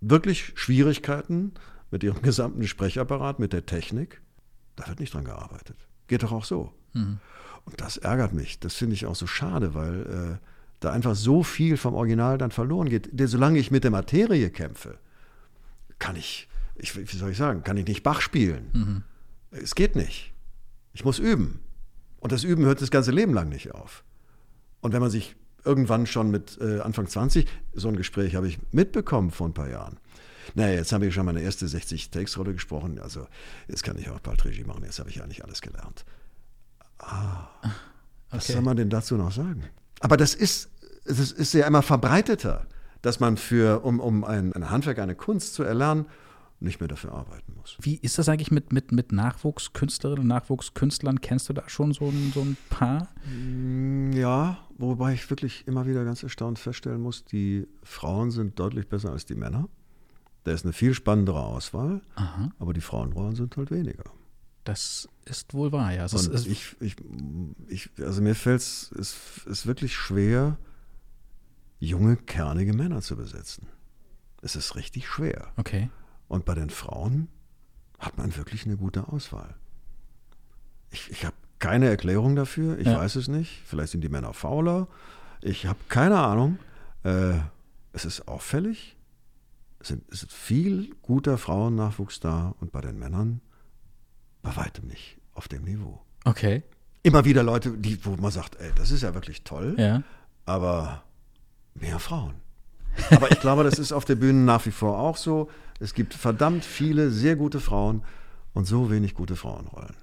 [0.00, 1.52] wirklich Schwierigkeiten
[1.90, 4.20] mit ihrem gesamten Sprechapparat, mit der Technik.
[4.76, 5.76] Da wird nicht dran gearbeitet.
[6.06, 6.72] Geht doch auch so.
[7.64, 8.60] Und das ärgert mich.
[8.60, 10.46] Das finde ich auch so schade, weil äh,
[10.80, 13.08] da einfach so viel vom Original dann verloren geht.
[13.12, 14.98] Denn solange ich mit der Materie kämpfe,
[15.98, 19.04] kann ich, ich, wie soll ich sagen, kann ich nicht Bach spielen.
[19.52, 20.32] Es geht nicht.
[20.92, 21.60] Ich muss üben.
[22.18, 24.02] Und das Üben hört das ganze Leben lang nicht auf.
[24.82, 28.58] Und wenn man sich irgendwann schon mit äh, Anfang 20, so ein Gespräch habe ich
[28.72, 29.96] mitbekommen vor ein paar Jahren.
[30.54, 33.26] Naja, jetzt habe ich schon meine erste 60-Takes-Rolle gesprochen, also
[33.68, 36.04] jetzt kann ich auch bald Regie machen, jetzt habe ich eigentlich alles gelernt.
[36.98, 37.48] Ah,
[38.30, 38.52] was Okay.
[38.54, 39.64] soll man denn dazu noch sagen?
[40.00, 40.68] Aber das ist,
[41.04, 42.66] das ist ja immer verbreiteter,
[43.02, 46.06] dass man für, um, um ein, ein Handwerk, eine Kunst zu erlernen,
[46.62, 47.76] nicht mehr dafür arbeiten muss.
[47.80, 51.20] Wie ist das eigentlich mit, mit, mit Nachwuchskünstlerinnen und Nachwuchskünstlern?
[51.20, 53.08] Kennst du da schon so ein, so ein paar?
[53.26, 58.88] Mm, Ja, wobei ich wirklich immer wieder ganz erstaunt feststellen muss, die Frauen sind deutlich
[58.88, 59.68] besser als die Männer.
[60.44, 62.50] Da ist eine viel spannendere Auswahl, Aha.
[62.58, 64.04] aber die Frauenrollen sind halt weniger.
[64.64, 66.04] Das ist wohl wahr, ja.
[66.04, 66.96] Es, ich, ich,
[67.68, 70.56] ich, also mir fällt es ist, ist wirklich schwer,
[71.80, 73.66] junge, kernige Männer zu besetzen.
[74.40, 75.52] Es ist richtig schwer.
[75.56, 75.90] okay.
[76.32, 77.28] Und bei den Frauen
[77.98, 79.54] hat man wirklich eine gute Auswahl.
[80.90, 82.96] Ich, ich habe keine Erklärung dafür, ich Ja.
[82.98, 83.60] weiß es nicht.
[83.66, 84.88] Vielleicht sind die Männer fauler.
[85.42, 86.58] Ich habe keine Ahnung.
[87.04, 87.34] Äh,
[87.92, 88.96] es ist auffällig.
[89.78, 93.42] Es, sind, es ist viel guter Frauennachwuchs da und bei den Männern
[94.40, 96.00] bei weitem nicht auf dem Niveau.
[96.24, 96.62] Okay.
[97.02, 100.02] Immer wieder Leute, die, wo man sagt, ey, das ist ja wirklich toll, Ja.
[100.46, 101.02] aber
[101.74, 102.36] mehr Frauen.
[103.10, 105.48] Aber ich glaube, das ist auf der Bühne nach wie vor auch so.
[105.80, 108.02] Es gibt verdammt viele sehr gute Frauen
[108.54, 109.96] und so wenig gute Frauenrollen.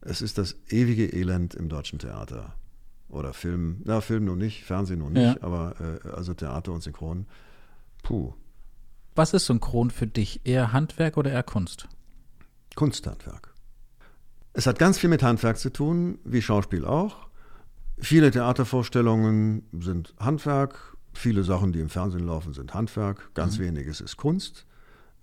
[0.00, 2.54] Es ist das ewige Elend im deutschen Theater.
[3.08, 5.42] Oder Film, na, Film nun nicht, Fernsehen nun nicht, Ja.
[5.42, 5.74] aber
[6.04, 7.26] äh, also Theater und Synchron.
[8.02, 8.32] Puh,
[9.16, 10.42] Was ist Synchron für dich?
[10.44, 11.88] Eher Handwerk oder eher Kunst?
[12.76, 13.52] Kunsthandwerk.
[14.52, 17.28] Es hat ganz viel mit Handwerk zu tun, wie Schauspiel auch.
[17.98, 24.16] Viele Theatervorstellungen sind Handwerk, viele Sachen, die im Fernsehen laufen, sind Handwerk, ganz weniges ist
[24.16, 24.66] Kunst.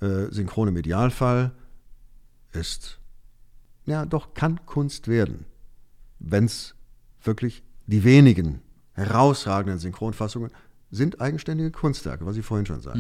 [0.02, 1.52] Äh, Synchron im Idealfall
[2.52, 3.00] ist,
[3.86, 5.46] ja doch, kann Kunst werden,
[6.20, 6.76] wenn es
[7.24, 8.62] wirklich die wenigen
[8.94, 10.52] herausragenden Synchronfassungen
[10.92, 13.00] sind eigenständige Kunstwerke, was ich vorhin schon sagte.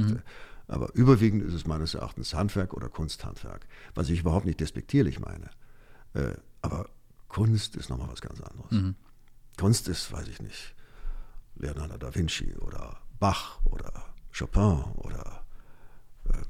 [0.68, 5.50] Aber überwiegend ist es meines Erachtens Handwerk oder Kunsthandwerk, was ich überhaupt nicht despektierlich meine.
[6.14, 6.90] Äh, aber
[7.28, 8.72] Kunst ist nochmal was ganz anderes.
[9.58, 10.75] Kunst ist, weiß ich nicht,
[11.56, 13.92] Leonardo da Vinci oder Bach oder
[14.38, 15.44] Chopin oder
[16.30, 16.42] äh,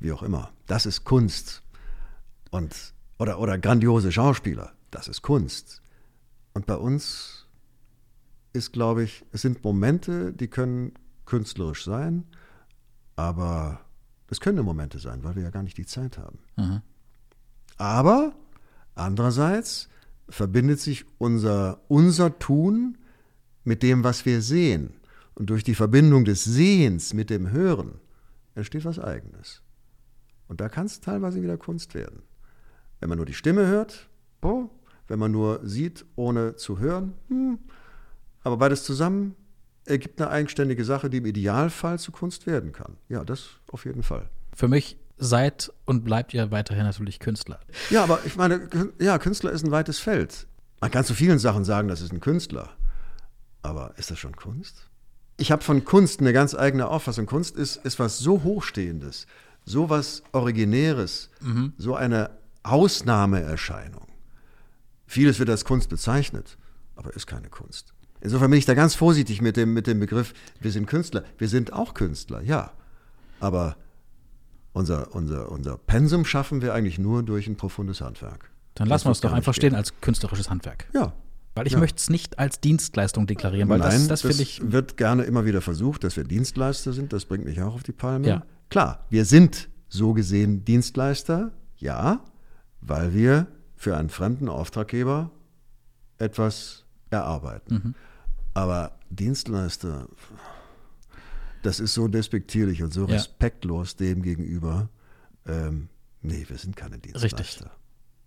[0.00, 0.50] wie auch immer.
[0.66, 1.62] Das ist Kunst.
[2.50, 5.82] Und, oder, oder grandiose Schauspieler, das ist Kunst.
[6.52, 7.46] Und bei uns
[8.52, 10.92] ist, glaube ich, es sind Momente, die können
[11.24, 12.24] künstlerisch sein,
[13.16, 13.80] aber
[14.28, 16.38] es können Momente sein, weil wir ja gar nicht die Zeit haben.
[17.78, 18.34] Aber
[18.94, 19.88] andererseits
[20.28, 22.98] verbindet sich unser, unser Tun
[23.64, 24.94] mit dem, was wir sehen.
[25.34, 28.00] Und durch die Verbindung des Sehens mit dem Hören
[28.54, 29.62] entsteht was Eigenes.
[30.48, 32.22] Und da kann es teilweise wieder Kunst werden.
[33.00, 34.08] Wenn man nur die Stimme hört,
[34.42, 34.68] oh,
[35.08, 37.58] wenn man nur sieht, ohne zu hören, hm.
[38.42, 39.34] aber beides zusammen
[39.84, 42.96] ergibt eine eigenständige Sache, die im Idealfall zu Kunst werden kann.
[43.08, 44.28] Ja, das auf jeden Fall.
[44.54, 47.60] Für mich seid und bleibt ihr weiterhin natürlich Künstler.
[47.90, 48.68] Ja, aber ich meine,
[49.00, 50.46] ja, Künstler ist ein weites Feld.
[50.80, 52.70] Man kann zu vielen Sachen sagen, das ist ein Künstler.
[53.62, 54.88] Aber ist das schon Kunst?
[55.36, 57.26] Ich habe von Kunst eine ganz eigene Auffassung.
[57.26, 59.26] Kunst ist, ist was so Hochstehendes,
[59.64, 61.30] so was Originäres,
[61.78, 62.30] so eine
[62.62, 64.06] Ausnahmeerscheinung.
[65.06, 66.56] Vieles wird als Kunst bezeichnet,
[66.96, 67.92] aber ist keine Kunst.
[68.20, 71.24] Insofern bin ich da ganz vorsichtig mit dem, mit dem Begriff, wir sind Künstler.
[71.38, 72.70] Wir sind auch Künstler, ja.
[73.40, 73.76] Aber
[74.72, 78.50] unser, unser, unser Pensum schaffen wir eigentlich nur durch ein profundes Handwerk.
[78.74, 79.60] Dann Das lassen wir es doch einfach gehen.
[79.70, 80.86] stehen als künstlerisches Handwerk.
[80.94, 81.12] Ja.
[81.54, 81.78] Weil ich Ja.
[81.80, 84.72] möchte es nicht als Dienstleistung deklarieren, weil Nein, das, das finde ich.
[84.72, 87.12] wird gerne immer wieder versucht, dass wir Dienstleister sind.
[87.12, 88.26] Das bringt mich auch auf die Palme.
[88.26, 88.42] Ja.
[88.70, 92.24] Klar, wir sind so gesehen Dienstleister, ja,
[92.80, 93.46] weil wir
[93.76, 95.30] für einen fremden Auftraggeber
[96.18, 97.74] etwas erarbeiten.
[97.74, 97.94] Mhm.
[98.54, 100.08] Aber Dienstleister,
[101.62, 103.14] das ist so despektierlich und so Ja.
[103.14, 104.88] respektlos dem gegenüber.
[105.46, 105.88] Ähm,
[106.22, 107.38] nee, wir sind keine Dienstleister.
[107.38, 107.66] Richtig.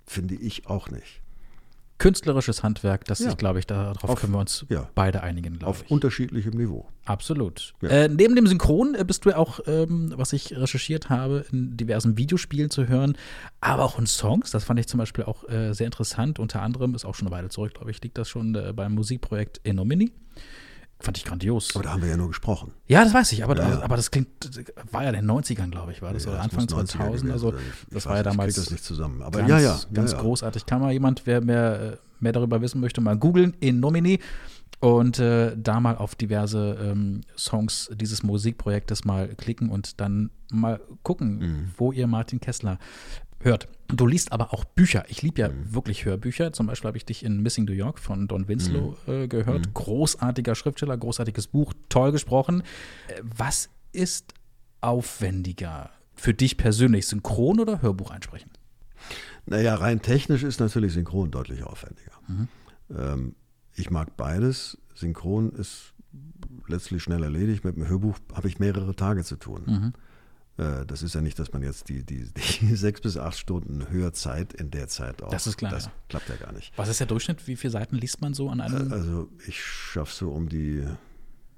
[0.06, 1.22] Finde ich auch nicht.
[1.98, 3.30] Künstlerisches Handwerk, das Ja.
[3.30, 4.90] ich glaube ich, darauf Auf- können wir uns ja.
[4.96, 5.92] beide einigen, glaube Auf ich.
[5.92, 6.88] unterschiedlichem Niveau.
[7.06, 7.74] Absolut.
[7.82, 7.90] Ja.
[7.90, 11.78] Äh, neben dem Synchron äh, bist du ja auch, ähm, was ich recherchiert habe, in
[11.78, 13.18] diversen Videospielen zu hören,
[13.62, 14.52] aber auch in Songs.
[14.52, 16.38] Das fand ich zum Beispiel auch äh, sehr interessant.
[16.40, 18.94] Unter anderem, ist auch schon eine Weile zurück, glaube ich, liegt das schon äh, beim
[18.94, 20.12] Musikprojekt Enomini.
[21.06, 21.76] Fand ich grandios.
[21.76, 22.72] Aber da haben wir ja nur gesprochen.
[22.88, 23.82] Ja, das weiß ich, aber, Ja, ja.
[23.84, 24.28] aber das klingt,
[24.92, 26.86] war ja in den 90ern, glaube ich, war das, Ja, oder das Anfang muss 90er
[26.98, 27.50] 2000, gewesen also.
[27.54, 27.56] Ich-
[27.92, 29.22] das ich war weiß, ja ich damals das nicht zusammen.
[29.22, 30.66] Aber ganz, ja, ja, ganz großartig.
[30.66, 34.20] Kann mal jemand, wer mehr, äh, mehr darüber wissen möchte, mal googeln, in Nomini
[34.80, 40.82] und äh, da mal auf diverse ähm, Songs dieses Musikprojektes mal klicken und dann mal
[41.04, 41.72] gucken, Mhm.
[41.78, 42.80] wo ihr Martin Kessler
[43.46, 43.68] hört.
[43.88, 45.06] Du liest aber auch Bücher.
[45.08, 45.74] Ich liebe ja Mhm.
[45.74, 46.52] wirklich Hörbücher.
[46.52, 49.14] Zum Beispiel habe ich dich in Missing New York von Don Winslow Mhm.
[49.14, 49.74] äh, gehört.
[49.74, 52.64] Großartiger Schriftsteller, großartiges Buch, toll gesprochen.
[53.08, 54.34] Äh, was ist
[54.82, 58.50] aufwendiger für dich persönlich, Synchron oder Hörbuch einsprechen?
[59.46, 62.12] Naja, rein technisch ist natürlich Synchron deutlich aufwendiger.
[62.28, 62.48] Mhm.
[62.96, 63.36] Ähm,
[63.76, 64.78] ich mag beides.
[64.96, 65.94] Synchron ist
[66.68, 67.64] letztlich schnell erledigt.
[67.66, 69.94] Mit dem Hörbuch habe ich mehrere Tage zu tun.
[70.58, 70.64] Mhm.
[70.64, 72.26] Äh, das ist ja nicht, dass man jetzt die, die,
[72.62, 75.30] die sechs bis acht Stunden Hörzeit in der Zeit auch.
[75.30, 75.92] Das ist klar, Das ja.
[76.10, 76.72] klappt ja gar nicht.
[76.78, 77.46] Was ist der Durchschnitt?
[77.48, 78.92] Wie viele Seiten liest man so an einem?
[78.92, 80.84] Also ich schaffe so um die,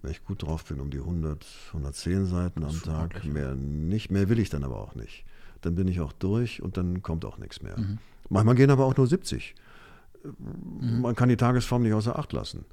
[0.02, 2.88] wenn ich gut drauf bin, um die 100, 110 Seiten am Tag.
[3.16, 3.26] ordentlich.
[3.34, 5.26] Mehr nicht, mehr will ich dann aber auch nicht.
[5.62, 7.78] Dann bin ich auch durch und dann kommt auch nichts mehr.
[7.80, 7.98] Mhm.
[8.30, 9.56] Manchmal gehen aber auch nur 70.
[10.82, 12.66] Man kann die Tagesform nicht außer Acht lassen.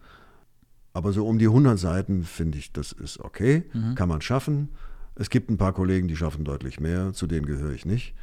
[0.92, 3.94] Aber so um die 100 Seiten finde ich, das ist okay, Mhm.
[3.94, 4.68] kann man schaffen.
[5.16, 8.14] Es gibt ein paar Kollegen, die schaffen deutlich mehr, zu denen gehöre ich nicht.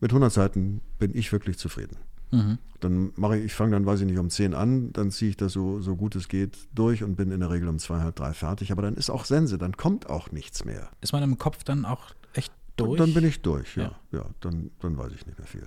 [0.00, 1.96] Mit 100 Seiten bin ich wirklich zufrieden.
[2.30, 2.58] Mhm.
[2.80, 5.36] Dann mache ich, ich fange dann, weiß ich nicht, um 10 an, dann ziehe ich
[5.36, 8.16] das so, so gut es geht durch und bin in der Regel um zwei, halb
[8.16, 8.72] drei fertig.
[8.72, 10.90] Aber dann ist auch Sense, dann kommt auch nichts mehr.
[11.00, 12.90] Ist man im Kopf dann auch echt durch?
[12.90, 13.94] Und dann bin ich durch, ja.
[14.10, 14.18] Ja.
[14.18, 15.66] Ja, dann, dann weiß ich nicht mehr viel.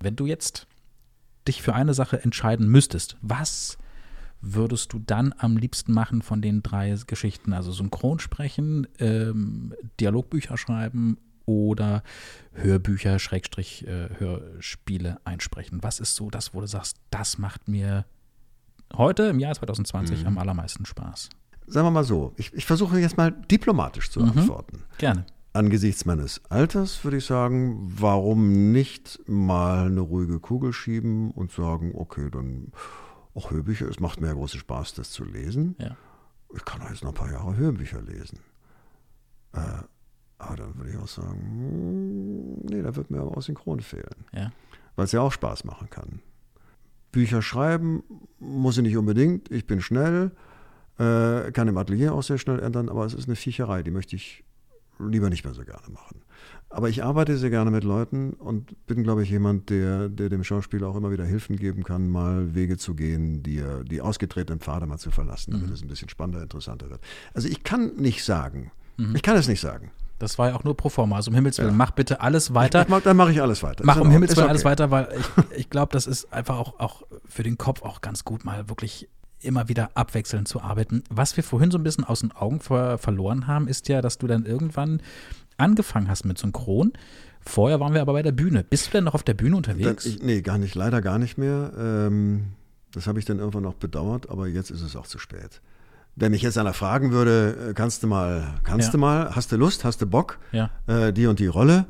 [0.00, 0.66] Wenn du jetzt
[1.48, 3.78] dich für eine Sache entscheiden müsstest, was
[4.40, 7.52] würdest du dann am liebsten machen von den drei Geschichten?
[7.52, 12.02] Also Synchronsprechen, ähm, Dialogbücher schreiben oder
[12.52, 15.82] Hörbücher, Schrägstrich, äh, Hörspiele einsprechen?
[15.82, 18.04] Was ist so das, wo du sagst, das macht mir
[18.96, 20.26] heute im Jahr 2020 Mhm.
[20.26, 21.28] am allermeisten Spaß?
[21.68, 24.30] Sagen wir mal so, ich, ich versuche jetzt mal diplomatisch zu Mhm.
[24.30, 24.82] antworten.
[24.98, 25.24] Gerne.
[25.52, 31.92] Angesichts meines Alters würde ich sagen, warum nicht mal eine ruhige Kugel schieben und sagen,
[31.94, 32.72] okay, dann
[33.36, 35.76] auch Hörbücher, es macht mir ja großen Spaß, das zu lesen.
[35.78, 35.96] Ja.
[36.54, 38.38] Ich kann doch jetzt noch ein paar Jahre Hörbücher lesen.
[39.52, 39.60] Äh,
[40.38, 44.24] aber dann würde ich auch sagen, hm, nee, da wird mir aber auch Synchron fehlen,
[44.32, 44.52] Ja.
[44.96, 46.20] weil es ja auch Spaß machen kann.
[47.12, 48.02] Bücher schreiben
[48.38, 50.32] muss ich nicht unbedingt, ich bin schnell,
[50.98, 54.16] äh, kann im Atelier auch sehr schnell ändern, aber es ist eine Viecherei, die möchte
[54.16, 54.44] ich
[54.98, 56.22] lieber nicht mehr so gerne machen.
[56.68, 60.42] Aber ich arbeite sehr gerne mit Leuten und bin, glaube ich, jemand, der, der dem
[60.44, 64.60] Schauspieler auch immer wieder Hilfen geben kann, mal Wege zu gehen, die, er- die ausgetretenen
[64.60, 67.00] Pfade mal zu verlassen, damit es ein bisschen spannender, interessanter wird.
[67.34, 68.72] Also ich kann nicht sagen,
[69.14, 69.90] ich kann es nicht sagen.
[70.18, 71.16] Das war ja auch nur pro forma.
[71.16, 72.82] Also um Himmels Willen, mach bitte alles weiter.
[72.82, 73.84] Ich mach, dann mache ich alles weiter.
[73.84, 74.34] Mach um Himmels.
[74.36, 74.70] Willen alles okay.
[74.70, 78.24] weiter, weil ich, ich glaube, das ist einfach auch, auch für den Kopf auch ganz
[78.24, 79.08] gut, mal wirklich
[79.40, 81.04] immer wieder abwechselnd zu arbeiten.
[81.10, 84.16] Was wir vorhin so ein bisschen aus den Augen ver verloren haben, ist ja, dass
[84.16, 85.02] du dann irgendwann
[85.56, 86.92] angefangen hast mit Synchron.
[87.40, 88.64] Vorher waren wir aber bei der Bühne.
[88.64, 90.04] Bist du denn noch auf der Bühne Dann, unterwegs?
[90.06, 91.72] ich, nee, gar nicht, leider gar nicht mehr.
[91.78, 92.46] Ähm,
[92.92, 95.60] das habe ich dann irgendwann noch bedauert, aber jetzt ist es auch zu spät.
[96.16, 98.92] Wenn mich jetzt einer fragen würde, äh, kannst du mal, kannst Ja.
[98.92, 100.70] du mal, hast du Lust, hast du Bock, Ja.
[100.86, 101.84] äh, die und die Rolle,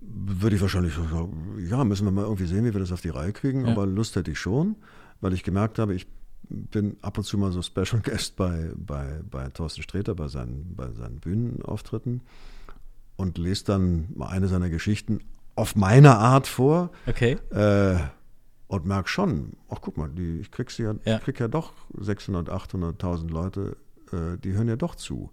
[0.00, 3.08] würde ich wahrscheinlich sagen, ja, müssen wir mal irgendwie sehen, wie wir das auf die
[3.08, 3.72] Reihe kriegen, Ja.
[3.72, 4.76] aber Lust hätte ich schon,
[5.22, 6.06] weil ich gemerkt habe, ich
[6.50, 10.74] bin ab und zu mal so Special Guest bei, bei, bei Thorsten Sträter, bei seinen,
[10.76, 12.20] bei seinen Bühnenauftritten
[13.16, 15.20] und lese dann mal eine seiner Geschichten
[15.56, 17.38] auf meine Art vor Okay.
[17.50, 17.96] äh,
[18.66, 21.16] und merke schon, ach guck mal, die, ich krieg, sie ja, Ja.
[21.16, 23.76] ich krieg ja doch 600, 800.000 Leute,
[24.12, 25.30] äh, die hören ja doch zu.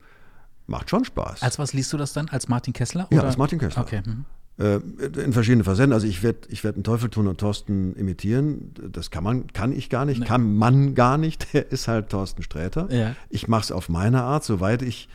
[0.68, 1.42] Macht schon Spaß.
[1.42, 2.30] Als was liest du das dann?
[2.30, 3.08] Als Martin Kessler?
[3.12, 3.28] ja, oder?
[3.28, 3.82] als Martin Kessler.
[3.82, 4.02] Okay.
[4.06, 4.26] mhm.
[4.58, 4.76] Äh,
[5.24, 5.94] in verschiedenen Versenden.
[5.94, 8.74] Also ich werde ich werd einen Teufel tun und Thorsten imitieren.
[8.92, 10.26] Das kann man, kann ich gar nicht, Nee.
[10.28, 11.48] kann man gar nicht.
[11.54, 12.88] Der ist halt Thorsten Sträter.
[12.92, 13.16] Ja.
[13.30, 15.10] Ich mache es auf meine Art, soweit ich,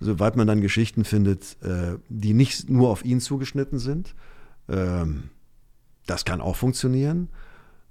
[0.00, 4.14] soweit man dann Geschichten findet, äh, die nicht nur auf ihn zugeschnitten sind.
[4.68, 5.30] Ähm,
[6.06, 7.28] das kann auch funktionieren.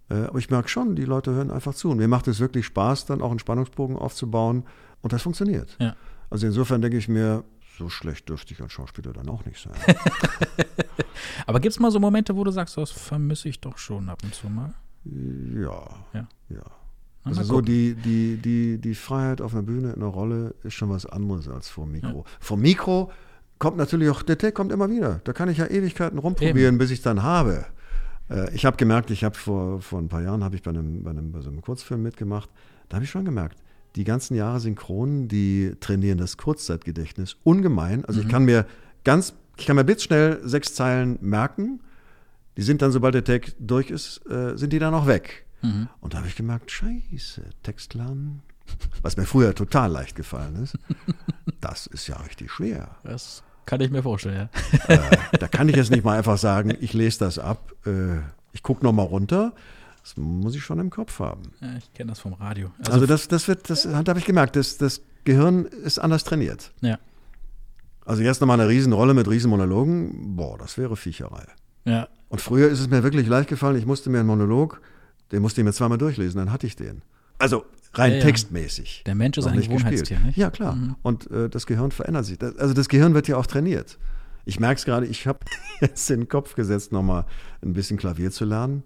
[0.09, 1.89] Äh, aber ich merke schon, die Leute hören einfach zu.
[1.89, 4.63] Und mir macht es wirklich Spaß, dann auch einen Spannungsbogen aufzubauen.
[5.01, 5.75] Und das funktioniert.
[5.79, 5.95] Ja.
[6.29, 7.43] Also insofern denke ich mir,
[7.77, 9.73] so schlecht dürfte ich als Schauspieler dann auch nicht sein.
[11.45, 14.19] Aber gibt es mal so Momente, wo du sagst, das vermisse ich doch schon ab
[14.23, 14.73] und zu mal?
[15.05, 16.27] Ja, Ja.
[16.49, 16.63] ja.
[17.27, 20.89] Also so die, die, die, die Freiheit auf einer Bühne in einer Rolle ist schon
[20.89, 22.25] was anderes als vor Mikro.
[22.39, 23.11] Vor dem Mikro
[23.59, 25.21] kommt natürlich auch, der Take kommt immer wieder.
[25.23, 27.65] Da kann ich ja Ewigkeiten rumprobieren, bis ich es dann habe.
[28.29, 31.03] Äh, Ich habe gemerkt, ich habe vor, vor ein paar Jahren habe ich bei einem,
[31.03, 32.49] bei, einem, bei so einem Kurzfilm mitgemacht.
[32.89, 33.57] Da habe ich schon gemerkt,
[33.95, 38.05] die ganzen Jahre Synchronen, die trainieren das Kurzzeitgedächtnis ungemein.
[38.05, 38.65] Also ich kann mir
[39.03, 41.79] ganz, ich kann mir blitzschnell sechs Zeilen merken.
[42.57, 45.46] Die sind dann, sobald der Take durch ist, äh, sind die dann auch weg.
[45.61, 45.89] Mhm.
[45.99, 48.41] Und da habe ich gemerkt, scheiße, Text lernen,
[49.01, 50.77] was mir früher total leicht gefallen ist,
[51.61, 52.97] das ist ja richtig schwer.
[53.03, 54.49] Das kann ich mir vorstellen,
[54.87, 54.95] ja.
[54.95, 58.19] Äh, da kann ich jetzt nicht mal einfach sagen, ich lese das ab, äh,
[58.53, 59.53] ich gucke nochmal runter.
[60.01, 61.51] Das muss ich schon im Kopf haben.
[61.59, 62.71] ja ich kenne das vom Radio.
[62.89, 66.71] Also, das, das wird, das habe ich gemerkt, das, das Gehirn ist anders trainiert.
[66.81, 66.97] ja.
[68.05, 71.43] Also jetzt nochmal eine Riesenrolle mit Riesenmonologen, boah, das wäre Viecherei.
[71.83, 72.07] Ja.
[72.29, 74.81] Und früher ist es mir wirklich leicht gefallen, ich musste mir einen Monolog,
[75.31, 77.01] den musste ich mir zweimal durchlesen, dann hatte ich den.
[77.39, 78.23] Also rein Ja, ja.
[78.23, 79.03] textmäßig.
[79.05, 79.83] Der Mensch ist ein nicht gespielt.
[79.83, 80.37] Gewohnheitstier, nicht?
[80.37, 80.77] Ja, klar.
[81.03, 82.37] Und äh, das Gehirn verändert sich.
[82.37, 83.97] Das, also das Gehirn wird ja auch trainiert.
[84.45, 85.39] Ich merke es gerade, ich habe
[85.81, 87.25] jetzt den Kopf gesetzt, nochmal
[87.61, 88.83] ein bisschen Klavier zu lernen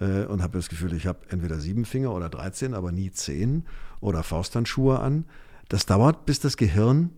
[0.00, 3.64] äh, und habe das Gefühl, ich habe entweder sieben Finger oder 13, aber nie zehn
[4.00, 5.24] oder Fausthandschuhe an.
[5.68, 7.10] Das dauert, bis das Gehirn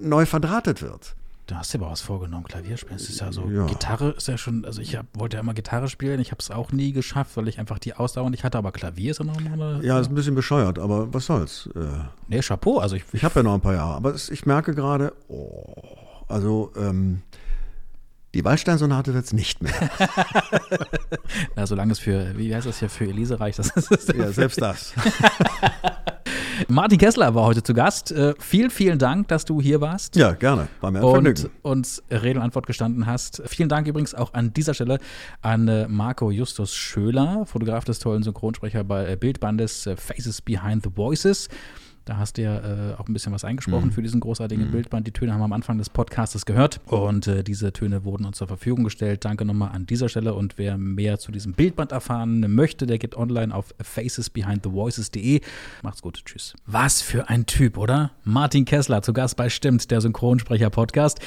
[0.00, 1.14] neu verdrahtet wird.
[1.50, 2.98] Da hast du aber was vorgenommen, Klavier spielen.
[2.98, 3.66] Das ist ja so, Ja.
[3.66, 6.48] Gitarre ist ja schon, also ich hab, wollte ja immer Gitarre spielen, ich habe es
[6.52, 9.40] auch nie geschafft, weil ich einfach die Ausdauer nicht hatte, aber Klavier ist ja noch
[9.40, 11.68] mal eine, Ja, ist ein bisschen bescheuert, aber was soll's.
[11.74, 11.80] Äh,
[12.28, 14.76] nee, Chapeau, also ich, Ich habe ja noch ein paar Jahre, aber es, ich merke
[14.76, 15.74] gerade, oh,
[16.28, 17.22] also ähm,
[18.34, 19.72] die Waldstein-Sonate wird es nicht mehr.
[21.56, 24.60] na, solange es für, wie heißt das hier, für Elise reicht, das ist ja, selbst
[24.60, 24.92] das.
[26.68, 28.12] Martin Kessler war heute zu Gast.
[28.12, 30.16] Äh, vielen, vielen Dank, dass du hier warst.
[30.16, 30.68] Ja, gerne.
[30.80, 31.50] War mir ein und Vergnügen.
[31.62, 33.42] uns Rede und Antwort gestanden hast.
[33.46, 34.98] Vielen Dank übrigens auch an dieser Stelle
[35.42, 40.84] an äh, Marco Justus Schöler, Fotograf des tollen Synchronsprecher bei äh, Bildbandes äh, Faces Behind
[40.84, 41.48] the Voices.
[42.10, 45.06] Da hast du ja äh, auch ein bisschen was eingesprochen für diesen großartigen Bildband.
[45.06, 48.38] Die Töne haben wir am Anfang des Podcastes gehört und äh, diese Töne wurden uns
[48.38, 49.24] zur Verfügung gestellt.
[49.24, 53.16] Danke nochmal an dieser Stelle und wer mehr zu diesem Bildband erfahren möchte, der geht
[53.16, 55.40] online auf facesbehindthevoices.de.
[55.84, 56.54] Macht's gut, tschüss.
[56.66, 58.10] Was für ein Typ, oder?
[58.24, 61.20] Martin Kessler zu Gast bei Stimmt, der Synchronsprecher-Podcast.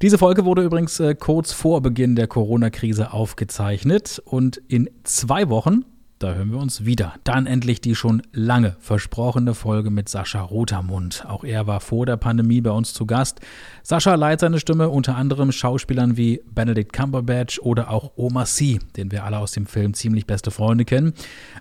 [0.00, 5.84] Diese Folge wurde übrigens äh, kurz vor Beginn der Corona-Krise aufgezeichnet und in zwei Wochen
[6.20, 7.14] da hören wir uns wieder.
[7.24, 11.24] Dann endlich die schon lange versprochene Folge mit Sascha Rotermund.
[11.26, 13.40] Auch er war vor der Pandemie bei uns zu Gast.
[13.82, 19.10] Sascha leiht seine Stimme unter anderem Schauspielern wie Benedict Cumberbatch oder auch Omar Sy, den
[19.10, 21.14] wir alle aus dem Film Ziemlich beste Freunde kennen.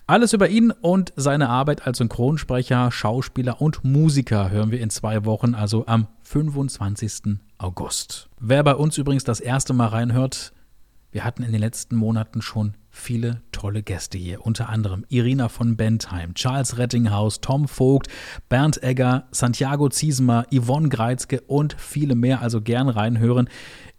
[0.08, 5.24] Alles über ihn und seine Arbeit als Synchronsprecher, Schauspieler und Musiker hören wir in zwei
[5.24, 7.40] Wochen, also am 25.
[7.58, 8.28] August.
[8.42, 10.52] Wer bei uns übrigens das erste Mal reinhört,
[11.12, 15.76] wir hatten in den letzten Monaten schon viele tolle Gäste hier, unter anderem Irina von
[15.76, 18.08] Bentheim, Charles Rettinghaus, Tom Vogt,
[18.50, 22.42] Bernd Egger, Santiago Ziesmer, Yvonne Greizke und viele mehr.
[22.42, 23.50] Also gern reinhören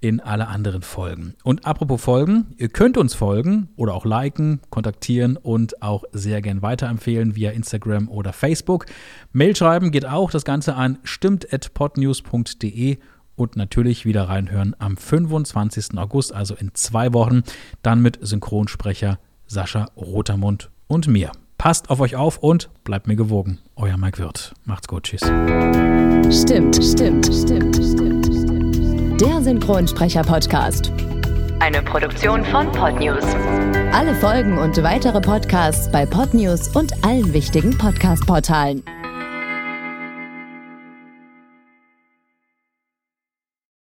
[0.01, 1.35] in alle anderen Folgen.
[1.45, 6.63] Und apropos Folgen, ihr könnt uns folgen oder auch liken, kontaktieren und auch sehr gern
[6.63, 8.87] weiterempfehlen via Instagram oder Facebook.
[9.33, 12.99] Mail schreiben geht auch, das Ganze an stimmt.podnews.de
[13.41, 15.97] und natürlich wieder reinhören am 25.
[15.97, 17.43] August, also in zwei Wochen,
[17.83, 21.33] dann mit Synchronsprecher Sascha Rotermund und mir.
[21.59, 23.59] Passt auf euch auf und bleibt mir gewogen.
[23.77, 24.55] Euer Mike Wirth.
[24.65, 25.05] Macht's gut.
[25.05, 25.21] Tschüss.
[25.23, 29.21] Stimmt, stimmt, stimmt, stimmt, stimmt.
[29.21, 30.93] Der Synchronsprecher-Podcast.
[31.61, 33.25] Eine Produktion von Podnews.
[33.93, 38.83] Alle Folgen und weitere Podcasts bei Podnews und allen wichtigen Podcast-Portalen.